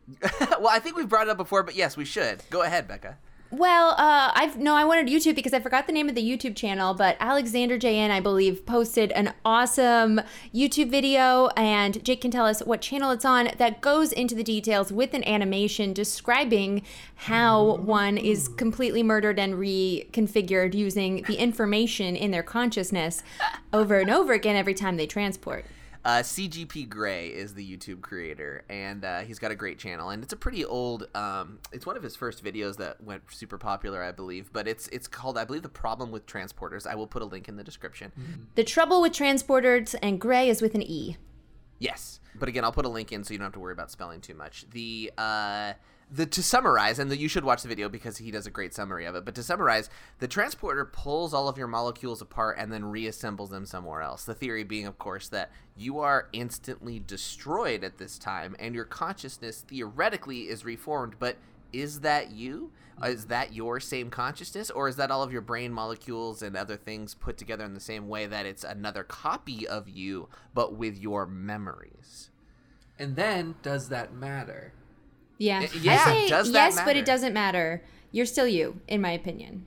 well, 0.41 0.67
I 0.69 0.79
think 0.79 0.95
we've 0.97 1.09
brought 1.09 1.27
it 1.27 1.31
up 1.31 1.37
before, 1.37 1.63
but 1.63 1.73
yes, 1.75 1.97
we 1.97 2.05
should. 2.05 2.43
Go 2.49 2.61
ahead, 2.61 2.87
Becca. 2.87 3.17
Well, 3.57 3.91
uh, 3.91 4.33
I've 4.35 4.57
no, 4.57 4.75
I 4.75 4.83
wanted 4.83 5.07
YouTube 5.07 5.35
because 5.35 5.53
I 5.53 5.61
forgot 5.61 5.87
the 5.87 5.93
name 5.93 6.09
of 6.09 6.15
the 6.15 6.21
YouTube 6.21 6.57
channel, 6.57 6.93
but 6.93 7.15
Alexander 7.21 7.79
JN, 7.79 8.11
I 8.11 8.19
believe, 8.19 8.65
posted 8.65 9.13
an 9.13 9.33
awesome 9.45 10.19
YouTube 10.53 10.89
video, 10.89 11.47
and 11.55 12.03
Jake 12.03 12.19
can 12.19 12.31
tell 12.31 12.45
us 12.45 12.59
what 12.59 12.81
channel 12.81 13.11
it's 13.11 13.23
on 13.23 13.51
that 13.57 13.79
goes 13.79 14.11
into 14.11 14.35
the 14.35 14.43
details 14.43 14.91
with 14.91 15.13
an 15.13 15.25
animation 15.25 15.93
describing 15.93 16.81
how 17.15 17.77
one 17.77 18.17
is 18.17 18.49
completely 18.49 19.03
murdered 19.03 19.39
and 19.39 19.53
reconfigured 19.53 20.73
using 20.73 21.23
the 21.23 21.35
information 21.35 22.17
in 22.17 22.31
their 22.31 22.43
consciousness 22.43 23.23
over 23.71 23.99
and 23.99 24.09
over 24.09 24.33
again 24.33 24.57
every 24.57 24.73
time 24.73 24.97
they 24.97 25.07
transport. 25.07 25.63
Uh, 26.05 26.21
CGP 26.21 26.87
Grey 26.87 27.29
is 27.29 27.55
the 27.55 27.77
YouTube 27.77 27.99
creator, 28.01 28.63
and 28.69 29.03
uh, 29.03 29.21
he's 29.21 29.39
got 29.39 29.49
a 29.49 29.55
great 29.55 29.79
channel. 29.79 30.11
And 30.11 30.21
it's 30.21 30.33
a 30.33 30.37
pretty 30.37 30.63
old. 30.63 31.07
Um, 31.15 31.57
it's 31.71 31.87
one 31.87 31.97
of 31.97 32.03
his 32.03 32.15
first 32.15 32.43
videos 32.43 32.77
that 32.77 33.03
went 33.03 33.23
super 33.31 33.57
popular, 33.57 34.03
I 34.03 34.11
believe. 34.11 34.53
But 34.53 34.67
it's 34.67 34.87
it's 34.89 35.07
called, 35.07 35.35
I 35.35 35.45
believe, 35.45 35.63
the 35.63 35.69
problem 35.69 36.11
with 36.11 36.27
transporters. 36.27 36.85
I 36.85 36.93
will 36.93 37.07
put 37.07 37.23
a 37.23 37.25
link 37.25 37.49
in 37.49 37.55
the 37.55 37.63
description. 37.63 38.11
The 38.53 38.63
trouble 38.63 39.01
with 39.01 39.13
transporters 39.13 39.95
and 40.03 40.21
gray 40.21 40.47
is 40.47 40.61
with 40.61 40.75
an 40.75 40.83
E. 40.83 41.17
Yes, 41.79 42.19
but 42.35 42.47
again, 42.47 42.63
I'll 42.63 42.71
put 42.71 42.85
a 42.85 42.89
link 42.89 43.11
in 43.11 43.23
so 43.23 43.33
you 43.33 43.39
don't 43.39 43.45
have 43.45 43.53
to 43.53 43.59
worry 43.59 43.73
about 43.73 43.89
spelling 43.89 44.21
too 44.21 44.35
much. 44.35 44.69
The 44.69 45.11
uh, 45.17 45.73
the 46.09 46.25
to 46.25 46.43
summarize, 46.43 46.99
and 46.99 47.09
the, 47.09 47.17
you 47.17 47.27
should 47.27 47.43
watch 47.43 47.63
the 47.63 47.67
video 47.67 47.89
because 47.89 48.17
he 48.17 48.31
does 48.31 48.45
a 48.45 48.51
great 48.51 48.73
summary 48.73 49.05
of 49.05 49.15
it. 49.15 49.25
But 49.25 49.35
to 49.35 49.43
summarize, 49.43 49.89
the 50.19 50.27
transporter 50.27 50.85
pulls 50.85 51.33
all 51.33 51.47
of 51.47 51.57
your 51.57 51.67
molecules 51.67 52.21
apart 52.21 52.57
and 52.59 52.71
then 52.71 52.83
reassembles 52.83 53.49
them 53.49 53.65
somewhere 53.65 54.01
else. 54.01 54.23
The 54.23 54.35
theory 54.35 54.63
being, 54.63 54.85
of 54.85 54.99
course, 54.99 55.27
that 55.29 55.51
you 55.75 55.99
are 55.99 56.29
instantly 56.31 56.99
destroyed 56.99 57.83
at 57.83 57.97
this 57.97 58.19
time, 58.19 58.55
and 58.59 58.75
your 58.75 58.85
consciousness 58.85 59.61
theoretically 59.67 60.41
is 60.41 60.63
reformed. 60.63 61.15
But 61.19 61.37
is 61.73 62.01
that 62.01 62.31
you? 62.31 62.71
Uh, 63.01 63.07
is 63.07 63.25
that 63.25 63.53
your 63.53 63.79
same 63.79 64.09
consciousness, 64.09 64.69
or 64.69 64.87
is 64.87 64.95
that 64.95 65.11
all 65.11 65.21
of 65.21 65.33
your 65.33 65.41
brain 65.41 65.73
molecules 65.73 66.41
and 66.41 66.55
other 66.55 66.77
things 66.77 67.13
put 67.13 67.37
together 67.37 67.65
in 67.65 67.73
the 67.73 67.79
same 67.79 68.07
way 68.07 68.25
that 68.25 68.45
it's 68.45 68.63
another 68.63 69.03
copy 69.03 69.67
of 69.67 69.89
you, 69.89 70.29
but 70.53 70.75
with 70.75 70.97
your 70.97 71.25
memories? 71.25 72.29
And 72.97 73.17
then, 73.17 73.55
does 73.61 73.89
that 73.89 74.13
matter? 74.13 74.71
Yeah. 75.37 75.61
Y- 75.61 75.69
yeah, 75.81 76.03
I 76.05 76.11
say 76.13 76.27
does 76.29 76.51
that 76.51 76.73
yes, 76.73 76.81
but 76.85 76.95
it 76.95 77.05
doesn't 77.05 77.33
matter. 77.33 77.83
You're 78.11 78.25
still 78.25 78.47
you, 78.47 78.79
in 78.87 79.01
my 79.01 79.11
opinion. 79.11 79.65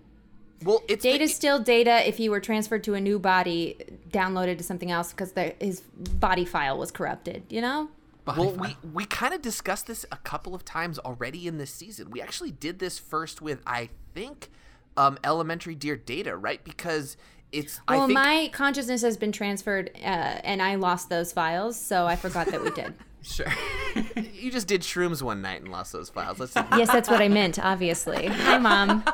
Well, 0.64 0.82
it's 0.88 1.02
Data's 1.02 1.30
it- 1.30 1.34
still 1.34 1.58
data 1.60 2.06
if 2.08 2.18
you 2.18 2.30
were 2.30 2.40
transferred 2.40 2.82
to 2.84 2.94
a 2.94 3.00
new 3.00 3.18
body, 3.18 3.76
downloaded 4.10 4.58
to 4.58 4.64
something 4.64 4.90
else 4.90 5.12
because 5.12 5.32
his 5.60 5.80
body 5.80 6.44
file 6.44 6.78
was 6.78 6.90
corrupted, 6.90 7.44
you 7.50 7.60
know? 7.60 7.88
Body 8.24 8.40
Well, 8.40 8.50
file. 8.54 8.76
we, 8.82 8.90
we 8.92 9.04
kind 9.04 9.32
of 9.34 9.40
discussed 9.42 9.86
this 9.86 10.04
a 10.10 10.16
couple 10.16 10.54
of 10.54 10.64
times 10.64 10.98
already 10.98 11.46
in 11.46 11.58
this 11.58 11.70
season. 11.70 12.10
We 12.10 12.20
actually 12.20 12.50
did 12.50 12.78
this 12.78 12.98
first 12.98 13.40
with, 13.40 13.60
I 13.66 13.90
think, 14.14 14.50
um, 14.96 15.16
Elementary 15.22 15.74
Dear 15.76 15.96
Data, 15.96 16.36
right? 16.36 16.62
Because 16.64 17.16
it's, 17.52 17.80
Well, 17.88 18.02
I 18.02 18.06
think, 18.06 18.14
my 18.14 18.50
consciousness 18.52 19.02
has 19.02 19.16
been 19.16 19.32
transferred 19.32 19.90
uh, 19.96 20.40
and 20.44 20.62
I 20.62 20.74
lost 20.76 21.08
those 21.08 21.32
files, 21.32 21.78
so 21.78 22.06
I 22.06 22.16
forgot 22.16 22.48
that 22.48 22.62
we 22.62 22.70
did. 22.70 22.94
Sure. 23.20 23.52
you 24.32 24.50
just 24.50 24.68
did 24.68 24.82
shrooms 24.82 25.22
one 25.22 25.42
night 25.42 25.60
and 25.60 25.70
lost 25.70 25.92
those 25.92 26.08
files. 26.08 26.38
Let's 26.38 26.54
yes, 26.54 26.86
that's 26.86 27.10
what 27.10 27.20
I 27.20 27.28
meant, 27.28 27.58
obviously. 27.58 28.28
Hi, 28.28 28.58
Mom. 28.58 29.04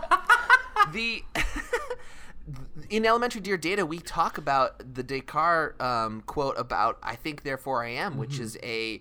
the 0.92 1.24
in 2.90 3.06
elementary 3.06 3.40
dear 3.40 3.56
data 3.56 3.86
we 3.86 3.98
talk 3.98 4.36
about 4.36 4.94
the 4.94 5.02
descartes 5.02 5.80
um, 5.80 6.20
quote 6.26 6.58
about 6.58 6.98
i 7.02 7.16
think 7.16 7.42
therefore 7.42 7.82
i 7.82 7.88
am 7.88 8.18
which 8.18 8.38
is 8.38 8.58
a 8.62 9.00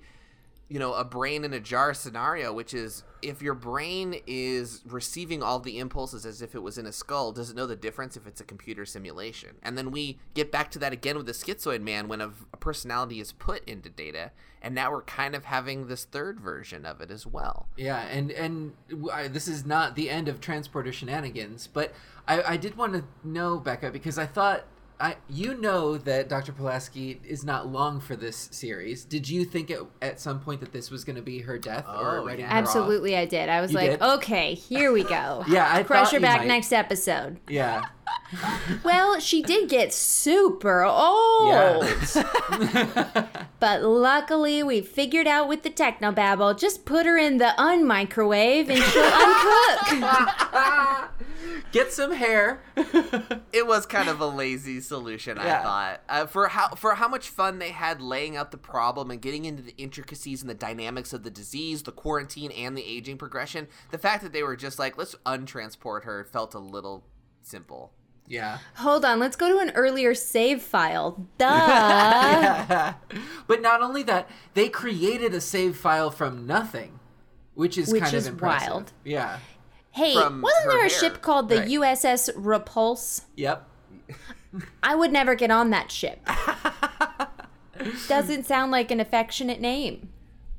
you 0.70 0.80
know 0.80 0.94
a 0.94 1.04
brain 1.04 1.44
in 1.44 1.54
a 1.54 1.60
jar 1.60 1.94
scenario 1.94 2.54
which 2.54 2.74
is 2.74 3.04
if 3.22 3.42
your 3.42 3.54
brain 3.54 4.16
is 4.28 4.82
receiving 4.86 5.42
all 5.42 5.60
the 5.60 5.80
impulses 5.80 6.26
as 6.26 6.42
if 6.42 6.56
it 6.56 6.62
was 6.62 6.78
in 6.78 6.86
a 6.86 6.92
skull 6.92 7.32
does 7.32 7.50
it 7.50 7.56
know 7.56 7.66
the 7.66 7.76
difference 7.76 8.18
if 8.18 8.28
it's 8.28 8.42
a 8.42 8.44
computer 8.44 8.86
simulation? 8.86 9.56
And 9.64 9.78
then 9.78 9.92
we 9.92 10.20
get 10.34 10.52
back 10.52 10.72
to 10.72 10.80
that 10.80 10.94
again 10.94 11.18
with 11.18 11.26
the 11.26 11.32
schizoid 11.32 11.82
man 11.82 12.08
when 12.08 12.22
a, 12.22 12.32
a 12.54 12.58
personality 12.58 13.20
is 13.20 13.32
put 13.32 13.68
into 13.68 13.90
data 13.90 14.32
and 14.62 14.74
now 14.74 14.92
we're 14.92 15.02
kind 15.02 15.36
of 15.36 15.46
having 15.46 15.88
this 15.88 16.06
third 16.06 16.40
version 16.40 16.86
of 16.86 17.02
it 17.02 17.12
as 17.12 17.28
well. 17.28 17.68
Yeah, 17.76 18.02
and 18.04 18.32
and 18.32 18.74
I, 19.12 19.28
this 19.28 19.48
is 19.48 19.66
not 19.66 19.96
the 19.96 20.10
end 20.10 20.30
of 20.30 20.40
transporter 20.40 20.94
shenanigans, 20.94 21.68
but 21.68 21.94
I, 22.28 22.42
I 22.44 22.58
did 22.58 22.78
want 22.78 22.94
to 22.94 23.04
know 23.24 23.60
Becca 23.60 23.92
because 23.92 24.18
I 24.18 24.26
thought 24.26 24.64
I 25.04 25.18
you 25.30 25.56
know 25.60 25.98
that 25.98 26.30
Dr. 26.30 26.54
Pulaski 26.54 27.20
is 27.28 27.44
not 27.44 27.68
long 27.68 28.00
for 28.00 28.16
this 28.16 28.48
series. 28.52 29.04
Did 29.04 29.30
you 29.30 29.44
think 29.44 29.70
at, 29.70 29.80
at 30.02 30.20
some 30.22 30.40
point 30.40 30.62
that 30.62 30.72
this 30.72 30.90
was 30.90 31.04
going 31.04 31.18
to 31.18 31.22
be 31.22 31.40
her 31.40 31.58
death 31.60 31.86
or 31.88 32.20
Oh, 32.20 32.26
writing 32.26 32.46
yeah. 32.46 32.52
her 32.54 32.58
off? 32.60 32.64
Absolutely, 32.68 33.18
I 33.18 33.26
did. 33.26 33.50
I 33.50 33.60
was 33.60 33.72
You 33.72 33.78
like, 33.80 33.92
did? 33.92 34.02
okay, 34.02 34.54
here 34.54 34.94
we 34.94 35.04
go. 35.04 35.44
Yeah, 35.50 35.70
I 35.70 35.84
Crush 35.84 36.06
thought 36.06 36.14
her 36.14 36.20
back 36.22 36.40
might. 36.40 36.48
next 36.48 36.72
episode. 36.72 37.40
Yeah. 37.50 37.86
Well, 38.84 39.20
she 39.20 39.42
did 39.42 39.70
get 39.70 39.94
super 39.94 40.84
old. 40.84 41.50
Yeah. 41.50 43.28
But 43.60 43.82
luckily, 43.84 44.62
we 44.64 44.82
figured 44.82 45.28
out 45.28 45.48
with 45.48 45.64
the 45.64 45.70
technobabble, 45.70 46.60
just 46.60 46.84
put 46.86 47.06
her 47.06 47.18
in 47.18 47.38
the 47.38 47.54
unmicrowave 47.58 48.70
and 48.70 48.82
she'll 48.84 49.04
uncook. 49.04 51.10
Get 51.74 51.92
some 51.92 52.14
hair. 52.14 52.62
it 53.52 53.68
was 53.68 53.86
kind 53.86 54.08
of 54.08 54.22
a 54.22 54.28
lazy 54.28 54.80
solution, 54.80 55.38
I 55.38 55.62
thought. 55.62 56.02
Uh, 56.08 56.26
for 56.28 56.48
how 56.48 56.70
for 56.76 56.96
how 56.96 57.10
much 57.10 57.28
fun 57.28 57.60
they 57.60 57.72
had 57.72 58.00
laying 58.00 58.38
out 58.38 58.52
the 58.52 58.58
problem 58.58 59.12
and 59.12 59.22
getting 59.22 59.44
into 59.44 59.62
the 59.64 59.76
intricacies 59.78 60.40
and 60.42 60.50
the 60.50 60.54
dynamics 60.56 61.12
of 61.12 61.24
the 61.24 61.30
disease, 61.32 61.84
the 61.84 61.92
quarantine, 61.92 62.52
and 62.52 62.78
the 62.78 62.86
aging 62.86 63.18
progression, 63.18 63.68
the 63.92 63.98
fact 63.98 64.24
that 64.24 64.32
they 64.32 64.44
were 64.44 64.56
just 64.56 64.80
like, 64.80 64.98
let's 64.98 65.16
untransport 65.26 66.04
her 66.06 66.24
felt 66.24 66.54
a 66.54 66.60
little 66.60 67.04
simple. 67.42 67.92
yeah. 68.28 68.60
Hold 68.78 69.04
on, 69.04 69.20
let's 69.20 69.36
go 69.36 69.50
to 69.52 69.58
an 69.60 69.72
earlier 69.72 70.14
save 70.14 70.62
file. 70.62 71.28
Duh. 71.38 72.94
but 73.48 73.62
not 73.62 73.82
only 73.82 74.04
that, 74.04 74.30
they 74.54 74.70
created 74.70 75.34
a 75.34 75.42
save 75.42 75.76
file 75.76 76.12
from 76.12 76.46
nothing, 76.48 77.00
which 77.56 77.78
is 77.78 77.92
Which 77.92 78.04
kind 78.04 78.14
is 78.14 78.28
of 78.28 78.34
impressive. 78.34 78.70
wild. 78.70 78.94
Yeah. 79.04 79.40
Hey, 79.94 80.16
From 80.16 80.42
wasn't 80.42 80.66
her 80.66 80.72
there 80.72 80.80
a 80.80 80.82
hair. 80.82 80.90
ship 80.90 81.22
called 81.22 81.50
the 81.50 81.58
Right. 81.58 81.70
USS 81.70 82.32
Repulse? 82.36 83.22
Yep. 83.36 83.68
I 84.84 84.96
would 84.96 85.12
never 85.12 85.36
get 85.36 85.52
on 85.52 85.70
that 85.70 85.92
ship. 85.92 86.28
Doesn't 88.08 88.46
sound 88.46 88.72
like 88.72 88.90
an 88.90 89.00
affectionate 89.00 89.62
name. 89.62 90.10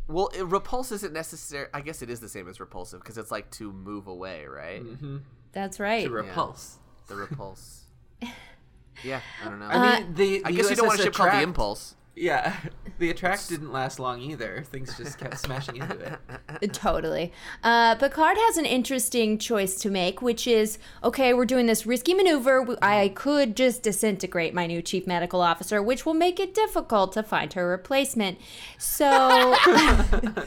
Well, 0.06 0.30
it, 0.36 0.44
repulse 0.44 0.92
isn't 0.92 1.12
necessary. 1.12 1.66
I 1.74 1.80
guess 1.80 2.00
it 2.00 2.10
is 2.10 2.20
the 2.20 2.28
same 2.28 2.48
as 2.48 2.60
repulsive 2.60 3.00
because 3.00 3.18
it's 3.18 3.32
like 3.32 3.50
to 3.52 3.72
move 3.72 4.06
away, 4.06 4.44
right? 4.46 4.82
Mm-hmm. 4.84 5.16
That's 5.52 5.80
right. 5.80 6.04
To 6.04 6.10
repulse. 6.10 6.78
The 7.08 7.16
repulse. 7.16 7.84
yeah, 9.02 9.20
I 9.44 9.48
don't 9.48 9.58
know. 9.58 9.66
I 9.66 9.98
mean, 10.00 10.10
uh, 10.12 10.12
the, 10.14 10.44
I 10.44 10.50
the 10.52 10.56
guess 10.56 10.70
you 10.70 10.76
don't 10.76 10.86
want 10.86 10.98
a 11.00 11.02
USS 11.02 11.04
ship 11.06 11.14
called 11.14 11.32
the 11.32 11.42
Impulse. 11.42 11.96
Yeah, 12.16 12.54
the 12.98 13.10
attract 13.10 13.48
didn't 13.48 13.72
last 13.72 13.98
long 13.98 14.20
either. 14.20 14.62
Things 14.70 14.96
just 14.96 15.18
kept 15.18 15.38
smashing 15.38 15.76
into 15.76 16.18
it. 16.60 16.72
Totally. 16.72 17.32
Uh, 17.64 17.96
Picard 17.96 18.36
has 18.38 18.56
an 18.56 18.64
interesting 18.66 19.36
choice 19.38 19.74
to 19.80 19.90
make, 19.90 20.22
which 20.22 20.46
is 20.46 20.78
okay, 21.02 21.34
we're 21.34 21.44
doing 21.44 21.66
this 21.66 21.86
risky 21.86 22.14
maneuver. 22.14 22.76
I 22.80 23.08
could 23.16 23.56
just 23.56 23.82
disintegrate 23.82 24.54
my 24.54 24.66
new 24.66 24.80
chief 24.80 25.06
medical 25.08 25.40
officer, 25.40 25.82
which 25.82 26.06
will 26.06 26.14
make 26.14 26.38
it 26.38 26.54
difficult 26.54 27.12
to 27.14 27.22
find 27.24 27.52
her 27.54 27.66
replacement. 27.68 28.38
So, 28.78 29.08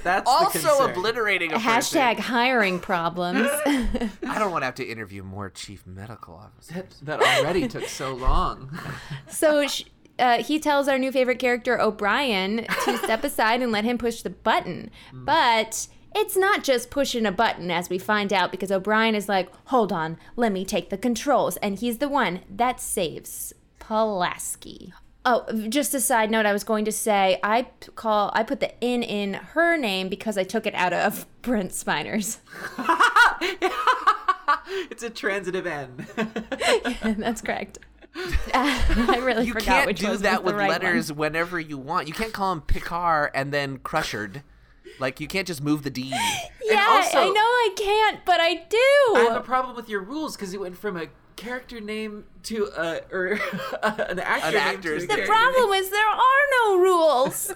That's 0.03 0.29
Also 0.29 0.59
concern. 0.59 0.91
obliterating 0.91 1.51
a 1.53 1.59
person. 1.59 1.99
hashtag 2.01 2.19
hiring 2.19 2.79
problems. 2.79 3.49
I 3.65 4.39
don't 4.39 4.51
want 4.51 4.61
to 4.61 4.65
have 4.67 4.75
to 4.75 4.85
interview 4.85 5.21
more 5.23 5.49
chief 5.49 5.85
medical 5.85 6.35
officers. 6.35 6.75
That, 7.01 7.19
that 7.19 7.39
already 7.41 7.67
took 7.67 7.85
so 7.87 8.13
long. 8.13 8.77
so, 9.29 9.67
sh- 9.67 9.83
uh, 10.19 10.43
he 10.43 10.59
tells 10.59 10.87
our 10.87 10.97
new 10.97 11.11
favorite 11.11 11.39
character, 11.39 11.79
O'Brien, 11.79 12.65
to 12.85 12.97
step 13.03 13.23
aside 13.23 13.61
and 13.61 13.71
let 13.71 13.83
him 13.83 13.97
push 13.97 14.21
the 14.21 14.29
button. 14.29 14.91
But. 15.13 15.87
It's 16.15 16.37
not 16.37 16.63
just 16.63 16.89
pushing 16.89 17.27
a 17.27 17.31
button, 17.31 17.69
as 17.69 17.89
we 17.91 17.99
find 17.99 18.33
out, 18.33 18.49
because 18.49 18.71
O'Brien 18.71 19.13
is 19.13 19.29
like, 19.29 19.49
hold 19.65 19.91
on, 19.93 20.17
let 20.35 20.51
me 20.51 20.65
take 20.65 20.89
the 20.89 20.97
controls. 20.97 21.57
And 21.57 21.77
he's 21.77 21.99
the 21.99 22.09
one 22.09 22.39
that 22.49 22.79
saves 22.79 23.53
Pulaski. 23.77 24.93
Oh, 25.29 25.45
just 25.67 25.93
a 25.93 25.99
side 25.99 26.31
note, 26.31 26.45
I 26.45 26.53
was 26.53 26.63
going 26.63 26.85
to 26.85 26.91
say 26.91 27.37
I 27.43 27.67
call 27.95 28.31
I 28.33 28.43
put 28.43 28.61
the 28.61 28.71
in 28.79 29.03
in 29.03 29.33
her 29.33 29.77
name 29.77 30.07
because 30.07 30.37
I 30.37 30.43
took 30.45 30.65
it 30.65 30.73
out 30.73 30.93
of 30.93 31.25
Brent 31.41 31.73
Spiner's. 31.73 32.39
it's 34.89 35.03
a 35.03 35.09
transitive 35.09 35.67
N. 35.67 36.07
yeah, 36.17 37.13
That's 37.17 37.41
correct. 37.41 37.79
I 38.53 39.17
really 39.23 39.45
You 39.45 39.53
forgot 39.53 39.65
can't 39.65 39.87
which 39.87 39.99
do 39.99 40.17
that 40.17 40.43
with 40.43 40.55
right 40.55 40.69
letters 40.69 41.11
One. 41.11 41.19
whenever 41.19 41.59
you 41.59 41.77
want. 41.77 42.07
You 42.07 42.13
can't 42.13 42.33
call 42.33 42.51
him 42.51 42.61
Picard 42.61 43.31
and 43.33 43.51
then 43.53 43.77
Crushered. 43.79 44.43
Like 44.99 45.19
you 45.19 45.27
can't 45.27 45.45
just 45.47 45.61
move 45.61 45.83
the 45.83 45.89
D. 45.89 46.13
Yeah, 46.63 46.85
also- 46.89 47.19
I 47.19 47.25
know 47.29 47.39
I 47.39 47.69
can't, 47.77 48.25
but 48.25 48.41
I 48.41 48.55
do. 48.55 49.19
I 49.19 49.27
have 49.29 49.37
a 49.37 49.45
problem 49.45 49.75
with 49.77 49.87
your 49.87 50.01
rules 50.01 50.35
because 50.35 50.53
it 50.53 50.59
went 50.59 50.77
from 50.77 50.97
a 50.97 51.07
character 51.37 51.79
name 51.79 52.25
to 52.43 52.65
a 52.75 53.01
or 53.09 53.27
an 53.83 54.19
actor. 54.19 54.47
An 54.47 54.53
name 54.53 54.61
actor's 54.61 55.01
to 55.03 55.07
the 55.07 55.13
character 55.13 55.31
problem 55.33 55.71
is 55.73 55.89
there 55.91 56.05
are 56.09 56.21
no 56.65 56.77
rules. 56.79 57.53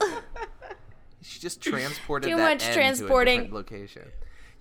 She 1.22 1.40
just 1.42 1.62
transported 1.62 2.30
Too 2.30 2.38
that 2.38 2.42
much 2.42 2.64
N 2.64 2.74
transporting. 2.74 3.48
to 3.50 3.52
a 3.52 3.56
location. 3.56 4.04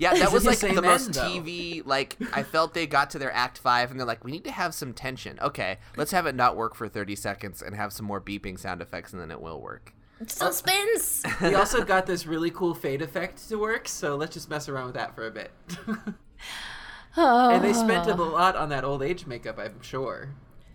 Yeah, 0.01 0.15
that 0.15 0.33
was 0.33 0.47
like 0.47 0.57
same 0.57 0.75
the 0.75 0.83
most 0.83 1.13
though? 1.13 1.21
TV. 1.21 1.85
Like 1.85 2.17
I 2.33 2.43
felt 2.43 2.73
they 2.73 2.87
got 2.87 3.11
to 3.11 3.19
their 3.19 3.31
act 3.33 3.59
five 3.59 3.91
and 3.91 4.01
they're 4.01 4.07
like, 4.07 4.25
we 4.25 4.31
need 4.31 4.45
to 4.45 4.51
have 4.51 4.73
some 4.73 4.95
tension. 4.95 5.39
Okay, 5.43 5.77
let's 5.99 6.11
have 6.13 6.25
it 6.25 6.35
not 6.35 6.57
work 6.57 6.75
for 6.75 6.89
thirty 6.89 7.15
seconds 7.15 7.61
and 7.61 7.77
have 7.77 7.93
some 7.93 8.07
more 8.07 8.19
beeping 8.19 8.59
sound 8.59 8.81
effects, 8.81 9.13
and 9.13 9.21
then 9.21 9.31
it 9.31 9.43
will 9.43 9.61
work. 9.61 9.93
Suspense. 10.27 11.23
we 11.43 11.55
also 11.55 11.85
got 11.85 12.07
this 12.07 12.27
really 12.27 12.51
cool 12.51 12.75
fade 12.75 13.03
effect 13.03 13.47
to 13.51 13.57
work, 13.57 13.89
so 13.89 14.17
let's 14.17 14.33
just 14.33 14.49
mess 14.49 14.71
around 14.71 14.87
with 14.87 14.95
that 14.95 15.15
for 15.15 15.27
a 15.27 15.31
bit. 15.31 15.51
Oh. 17.17 17.51
and 17.51 17.63
they 17.63 17.75
spent 17.75 18.09
a 18.09 18.15
lot 18.23 18.57
on 18.57 18.71
that 18.71 18.85
old 18.85 19.03
age 19.03 19.27
makeup, 19.27 19.59
I'm 19.59 19.83
sure. 19.83 20.31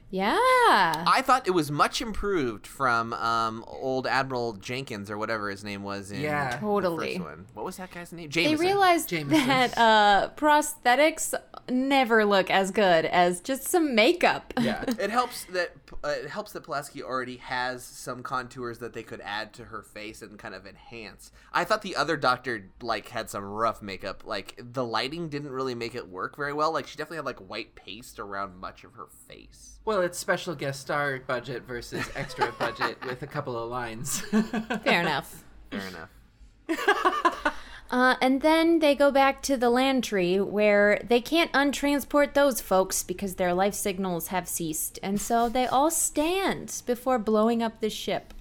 Yeah. 0.09 0.35
I 0.39 1.21
thought 1.25 1.47
it 1.47 1.51
was 1.51 1.71
much 1.71 2.01
improved 2.01 2.65
from 2.67 3.13
um, 3.13 3.63
old 3.67 4.07
Admiral 4.07 4.53
Jenkins 4.53 5.09
or 5.11 5.17
whatever 5.17 5.49
his 5.49 5.63
name 5.63 5.83
was 5.83 6.11
in 6.11 6.21
Yeah. 6.21 6.51
the 6.51 6.57
Totally. 6.57 7.17
first 7.17 7.25
one. 7.29 7.45
What 7.53 7.65
was 7.65 7.77
that 7.77 7.91
guy's 7.91 8.11
name? 8.13 8.29
They 8.29 8.55
realized 8.55 9.09
Jameson. 9.09 9.47
that 9.47 9.77
uh, 9.77 10.29
prosthetics 10.37 11.33
never 11.69 12.23
look 12.25 12.49
as 12.51 12.71
good 12.71 13.05
as 13.05 13.41
just 13.41 13.63
some 13.63 13.95
makeup. 13.95 14.53
Yeah. 14.59 14.83
it 14.99 15.09
helps 15.09 15.45
that 15.45 15.84
uh, 16.03 16.07
it 16.09 16.29
helps 16.29 16.51
that 16.53 16.63
Pulaski 16.63 17.03
already 17.03 17.37
has 17.37 17.83
some 17.83 18.23
contours 18.23 18.79
that 18.79 18.93
they 18.93 19.03
could 19.03 19.21
add 19.21 19.53
to 19.53 19.65
her 19.65 19.81
face 19.81 20.21
and 20.21 20.37
kind 20.37 20.55
of 20.55 20.65
enhance. 20.65 21.31
I 21.53 21.63
thought 21.63 21.81
the 21.81 21.95
other 21.95 22.17
doctor 22.17 22.69
like 22.81 23.09
had 23.09 23.29
some 23.29 23.43
rough 23.43 23.81
makeup. 23.81 24.23
Like 24.25 24.59
the 24.61 24.85
lighting 24.85 25.29
didn't 25.29 25.51
really 25.51 25.75
make 25.75 25.95
it 25.95 26.09
work 26.09 26.35
very 26.35 26.53
well. 26.53 26.71
Like 26.71 26.87
she 26.87 26.97
definitely 26.97 27.17
had 27.17 27.25
like 27.25 27.39
white 27.39 27.75
paste 27.75 28.19
around 28.19 28.57
much 28.57 28.83
of 28.83 28.93
her 28.93 29.07
face. 29.27 29.79
Well, 29.85 30.01
it's 30.01 30.17
special 30.17 30.55
guest 30.55 30.81
star 30.81 31.19
budget 31.19 31.63
versus 31.63 32.09
extra 32.15 32.51
budget 32.59 33.03
with 33.05 33.21
a 33.21 33.27
couple 33.27 33.57
of 33.57 33.69
lines. 33.69 34.21
Fair 34.21 35.01
enough. 35.01 35.43
Fair 35.71 35.87
enough. 35.87 36.09
Uh, 37.91 38.15
and 38.19 38.41
then 38.41 38.79
they 38.79 38.95
go 38.95 39.11
back 39.11 39.41
to 39.43 39.55
the 39.55 39.69
Lantree 39.69 40.43
where 40.45 41.01
they 41.07 41.21
can't 41.21 41.51
untransport 41.53 42.33
those 42.33 42.59
folks 42.61 43.03
because 43.03 43.35
their 43.35 43.53
life 43.53 43.73
signals 43.75 44.27
have 44.27 44.47
ceased. 44.47 44.97
And 45.03 45.21
so 45.21 45.49
they 45.49 45.67
all 45.67 45.91
stand 45.91 46.81
before 46.85 47.19
blowing 47.19 47.61
up 47.61 47.79
the 47.79 47.89
ship. 47.89 48.33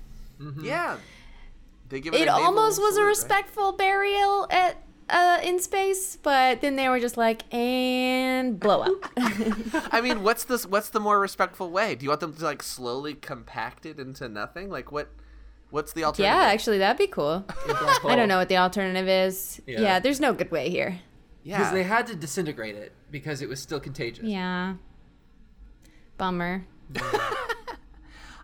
Yeah. 0.61 0.97
They 1.89 2.01
give 2.01 2.15
it, 2.15 2.23
It 2.23 2.29
almost 2.29 2.79
was 2.81 2.91
a 2.91 2.95
salute, 2.95 3.03
right? 3.03 3.09
respectful 3.09 3.73
burial 3.73 4.47
at 4.51 4.77
uh, 5.11 5.39
in 5.43 5.61
space, 5.61 6.17
but 6.17 6.63
then 6.63 6.77
they 6.77 6.89
were 6.89 6.99
just 6.99 7.17
like, 7.19 7.43
and 7.55 8.59
blow 8.59 8.81
up. 8.81 9.13
I 9.93 10.01
mean, 10.01 10.23
what's 10.23 10.45
this? 10.45 10.67
What's 10.67 10.89
the 10.89 11.01
more 11.01 11.21
respectful 11.21 11.71
way? 11.71 11.95
Do 11.95 12.05
you 12.05 12.09
want 12.09 12.21
them 12.21 12.33
to 12.35 12.45
like 12.45 12.63
slowly 12.63 13.15
compact 13.15 13.85
it 13.85 13.99
into 13.99 14.29
nothing? 14.29 14.71
Like 14.71 14.91
what? 14.91 15.09
What's 15.75 15.93
the 15.93 16.05
alternative? 16.05 16.33
yeah, 16.33 16.53
actually, 16.53 16.79
that'd 16.79 16.99
be 16.99 17.09
cool. 17.09 17.45
I 18.05 18.15
don't 18.15 18.29
know 18.29 18.39
what 18.39 18.49
the 18.49 18.59
alternative 18.59 19.09
is. 19.09 19.61
Yeah. 19.67 19.81
Yeah, 19.81 19.99
there's 19.99 20.21
no 20.21 20.33
good 20.33 20.53
way 20.53 20.71
here. 20.71 21.01
Yeah. 21.43 21.59
Because 21.59 21.73
they 21.73 21.83
had 21.83 22.07
to 22.07 22.15
disintegrate 22.15 22.77
it 22.77 22.93
because 23.11 23.43
it 23.43 23.49
was 23.49 23.61
still 23.61 23.81
contagious. 23.81 24.25
Yeah. 24.25 24.75
Bummer. 26.17 26.67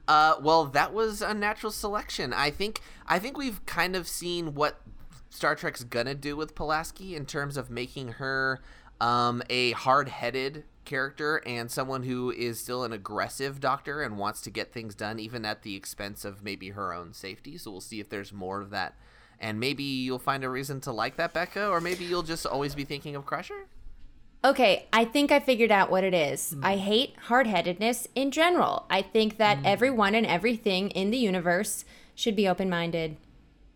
Uh, 0.09 0.35
well, 0.43 0.65
that 0.65 0.93
was 0.93 1.23
Unnatural 1.23 1.71
Selection. 1.71 2.33
I 2.33 2.51
think. 2.51 2.81
I 3.07 3.21
think 3.21 3.39
we've 3.39 3.65
kind 3.65 3.95
of 3.95 4.09
seen 4.09 4.57
what 4.57 4.81
Star 5.29 5.55
Trek's 5.55 5.85
gonna 5.85 6.17
do 6.17 6.35
with 6.35 6.57
Pulaski 6.57 7.15
in 7.15 7.27
terms 7.27 7.57
of 7.57 7.71
making 7.71 8.15
her 8.15 8.61
um, 9.01 9.41
a 9.49 9.71
hard-headed 9.71 10.65
character 10.91 11.41
and 11.47 11.71
someone 11.71 12.03
who 12.03 12.33
is 12.33 12.59
still 12.59 12.83
an 12.83 12.93
aggressive 12.93 13.61
doctor 13.61 14.03
and 14.03 14.19
wants 14.19 14.41
to 14.43 14.51
get 14.51 14.73
things 14.73 14.95
done, 14.97 15.21
even 15.21 15.45
at 15.45 15.63
the 15.63 15.77
expense 15.77 16.25
of 16.25 16.43
maybe 16.43 16.71
her 16.71 16.93
own 16.93 17.15
safety. 17.15 17.57
So 17.57 17.71
we'll 17.71 17.81
see 17.81 18.01
if 18.01 18.09
there's 18.09 18.33
more 18.33 18.61
of 18.61 18.71
that. 18.71 18.99
And 19.39 19.61
maybe 19.61 19.85
you'll 19.85 20.19
find 20.19 20.43
a 20.43 20.51
reason 20.51 20.81
to 20.83 20.93
like 20.93 21.17
that 21.17 21.33
Becca, 21.33 21.69
or 21.69 21.81
maybe 21.81 22.05
you'll 22.05 22.25
just 22.25 22.45
always 22.45 22.75
be 22.75 22.85
thinking 22.85 23.15
of 23.15 23.25
Crusher. 23.25 23.69
Okay, 24.45 24.89
I 24.93 25.05
think 25.05 25.31
I 25.31 25.39
figured 25.39 25.71
out 25.71 25.91
what 25.91 26.03
it 26.03 26.13
is. 26.13 26.51
Hmm. 26.51 26.65
I 26.65 26.77
hate 26.77 27.15
hard 27.25 27.47
headedness 27.47 28.09
in 28.15 28.33
general. 28.33 28.87
I 28.91 29.01
think 29.01 29.37
that 29.39 29.59
hmm. 29.59 29.67
everyone 29.67 30.15
and 30.15 30.27
everything 30.27 30.91
in 30.91 31.11
the 31.11 31.19
universe 31.19 31.85
should 32.15 32.35
be 32.35 32.49
open 32.49 32.69
minded. 32.69 33.17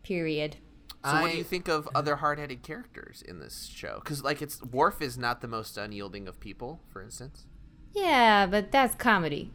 Period. 0.03 0.57
So 1.05 1.21
what 1.21 1.33
do 1.33 1.37
you 1.37 1.45
think 1.45 1.69
of 1.69 1.87
other 1.95 2.17
hard-headed 2.17 2.63
characters 2.63 3.23
in 3.27 3.39
this 3.39 3.71
show? 3.75 4.01
Because 4.03 4.25
like 4.25 4.41
it's 4.41 4.63
Worf 4.63 5.03
is 5.03 5.19
not 5.19 5.43
the 5.43 5.49
most 5.49 5.77
unyielding 5.77 6.27
of 6.27 6.41
people, 6.41 6.81
for 6.91 7.03
instance. 7.03 7.45
Yeah, 7.93 8.47
but 8.47 8.73
that's 8.73 8.95
comedy. 8.95 9.53